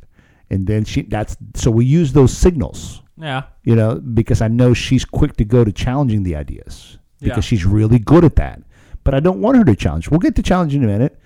[0.50, 3.44] and then she that's so we use those signals, Yeah.
[3.64, 7.50] you know, because I know she's quick to go to challenging the ideas because Yeah.
[7.50, 8.62] she's really good at that.
[9.04, 10.10] But I don't want her to challenge.
[10.10, 11.18] We'll get to challenge in a minute,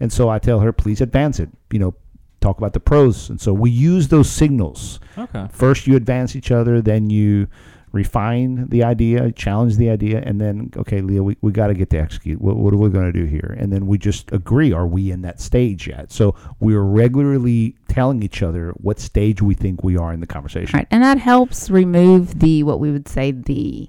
[0.00, 1.94] and so I tell her, "Please advance it." You know,
[2.40, 4.98] talk about the pros, and so we use those signals.
[5.16, 5.46] Okay.
[5.52, 7.46] First, you advance each other, then you
[7.92, 11.90] refine the idea, challenge the idea, and then, okay, Leah, we, we got to get
[11.90, 12.40] to execute.
[12.40, 13.54] What, what are we going to do here?
[13.58, 16.10] And then we just agree, are we in that stage yet?
[16.10, 20.76] So we're regularly telling each other what stage we think we are in the conversation.
[20.76, 20.88] Right.
[20.90, 23.88] And that helps remove the what we would say the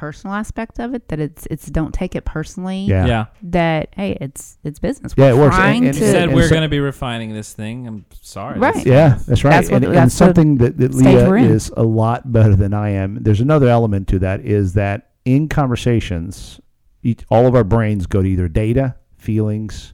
[0.00, 3.04] personal aspect of it that it's it's don't take it personally Yeah.
[3.06, 3.26] Yeah.
[3.42, 5.54] that hey it's it's business Yeah, We're it works.
[5.56, 7.86] And- trying and- You to said and we're so- going to be refining this thing.
[7.86, 8.58] I'm sorry.
[8.58, 8.72] Right.
[8.74, 9.50] That's- Yeah, that's right.
[9.50, 12.56] That's what- and, and that's the something that, that stage Leah is a lot better
[12.56, 13.18] than I am.
[13.22, 16.60] There's another element to that is that in conversations,
[17.02, 19.92] each, all of our brains go to either data, feelings,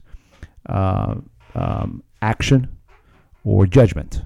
[0.69, 1.15] uh,
[1.53, 2.69] um, action,
[3.43, 4.21] or judgment.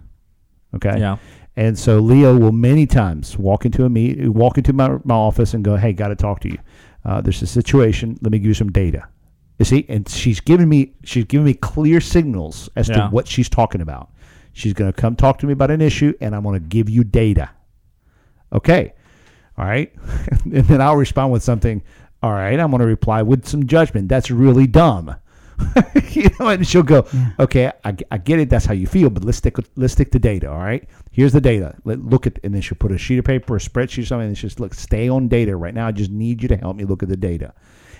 [0.75, 0.99] Okay.
[0.99, 1.17] Yeah.
[1.56, 5.54] And so Leah will many times walk into a meet, walk into my, my office
[5.54, 6.58] and go, "Hey, got to talk to you.
[7.04, 8.18] Uh, there's a situation.
[8.22, 9.08] Let me give you some data."
[9.60, 13.49] You see, and she's giving me she's giving me clear signals as to what she's
[13.49, 14.10] talking about.
[14.54, 16.89] She's going to come talk to me about an issue, and I'm going to give
[16.89, 17.49] you data.
[18.54, 18.93] Okay,
[19.58, 19.93] all right,
[20.45, 21.84] and then I'll respond with something.
[22.24, 24.08] All right, I'm going to reply with some judgment.
[24.08, 25.16] That's really dumb.
[26.12, 27.05] you know, and she'll go,
[27.39, 28.49] okay, I, I get it.
[28.49, 30.49] That's how you feel, but let's stick with, let's stick to data.
[30.51, 31.76] All right, here's the data.
[31.84, 34.28] Let look at, and then she'll put a sheet of paper, a spreadsheet, or something,
[34.28, 35.88] and just look, stay on data right now.
[35.88, 37.53] I just need you to help me look at the data,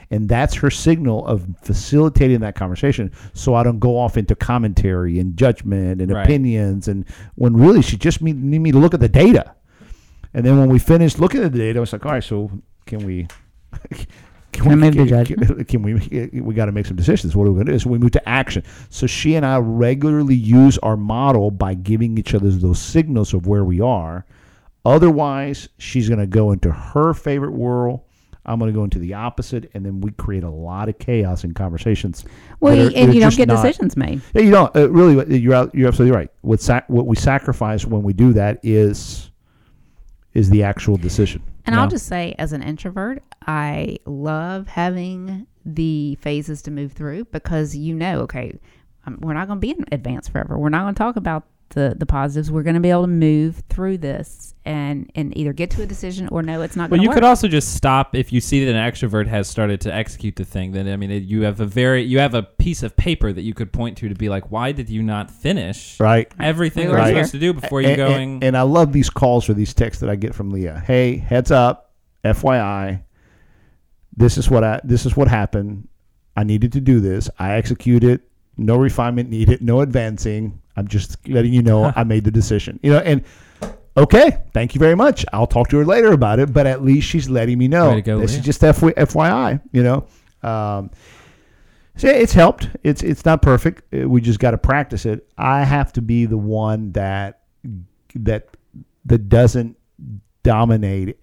[0.09, 5.20] and that's her signal of facilitating that conversation, so I don't go off into commentary
[5.20, 6.24] and judgment and Right.
[6.26, 7.05] opinions, and
[7.36, 9.53] when really she just need, need me to look at the data,
[10.34, 12.49] and then when we finish looking at the data, I was like, all right, so
[12.86, 13.28] can we?
[14.52, 15.68] Can, Can we, to can, judgment?
[15.68, 17.89] can we we got to make some decisions what are we going to do so
[17.89, 22.34] we move to action so she and i regularly use our model by giving each
[22.36, 24.26] other those signals of where we are
[24.86, 28.02] otherwise she's going to go into her favorite world
[28.45, 31.43] i'm going to go into the opposite and then we create a lot of chaos
[31.43, 32.26] in conversations
[32.60, 34.22] Well, are- and you don't get not- decisions made.
[34.34, 35.38] yeah, you don't uh, really.
[35.38, 36.30] You're out, you're absolutely right.
[36.41, 39.30] What sac- what we sacrifice when we do that is
[40.34, 41.41] is the actual decision.
[41.66, 46.93] And you I'll just say, as an introvert, I love having the phases to move
[46.93, 48.57] through because you know, okay,
[49.05, 50.57] um, we're not going to be in advance forever.
[50.57, 52.51] We're not going to talk about the the positives.
[52.51, 55.86] We're going to be able to move through this and and either get to a
[55.86, 57.15] decision or no, it's not Well, going to you work.
[57.15, 60.45] could also just stop if you see that an extrovert has started to execute the
[60.45, 60.72] thing.
[60.72, 63.41] Then I mean, it, you have a very you have a piece of paper that
[63.41, 66.32] you could point to to be like, why did you not finish right.
[66.39, 67.15] everything We we were were here.
[67.15, 68.34] supposed to do before you and, going?
[68.36, 70.84] And, and I love these calls or these texts that I get from Leah.
[70.86, 71.91] Hey, heads up,
[72.24, 73.01] FYI,
[74.15, 75.88] this is what I this is what happened.
[76.36, 77.30] I needed to do this.
[77.39, 78.22] I executed.
[78.57, 79.61] No refinement needed.
[79.61, 80.61] No advancing.
[80.82, 82.79] I'm just letting you know I made the decision.
[82.82, 83.23] You know, and
[83.95, 85.25] okay, thank you very much.
[85.32, 86.51] I'll talk to her later about it.
[86.51, 89.61] But at least she's letting me know go, this is just FY, FYI.
[89.71, 90.07] You know.
[90.43, 90.89] Um,
[91.97, 92.67] so yeah, it's helped.
[92.84, 93.93] It's it's not perfect.
[93.93, 95.27] Uh, We just got to practice it.
[95.38, 97.41] I have to be the one that
[98.15, 98.47] that
[99.05, 99.77] that doesn't
[100.43, 101.17] dominate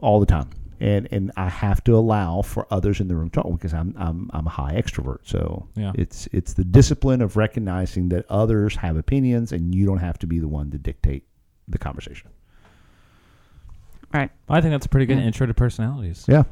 [0.00, 0.48] all the time,
[0.80, 3.94] and and I have to allow for others in the room to talk because I'm
[3.98, 5.18] I'm I'm a high extrovert.
[5.24, 5.92] So Yeah.
[5.94, 10.26] it's it's the discipline of recognizing that others have opinions, and you don't have to
[10.26, 11.24] be the one to dictate
[11.68, 12.30] the conversation.
[14.12, 14.30] right.
[14.48, 15.24] I think that's a pretty good Yeah.
[15.24, 16.24] intro to personalities.
[16.28, 16.44] Yeah.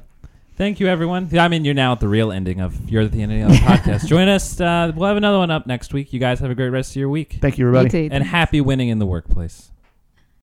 [0.57, 1.29] Thank you, everyone.
[1.37, 3.57] I mean, you're now at the real ending of you're at the ending of the
[3.59, 4.07] podcast.
[4.07, 4.61] Join us.
[4.61, 6.12] Uh, we'll have another one up next week.
[6.12, 8.09] You guys have a great rest of your week, Thank you, You everybody.
[8.09, 8.14] too.
[8.14, 9.72] and happy winning in the workplace.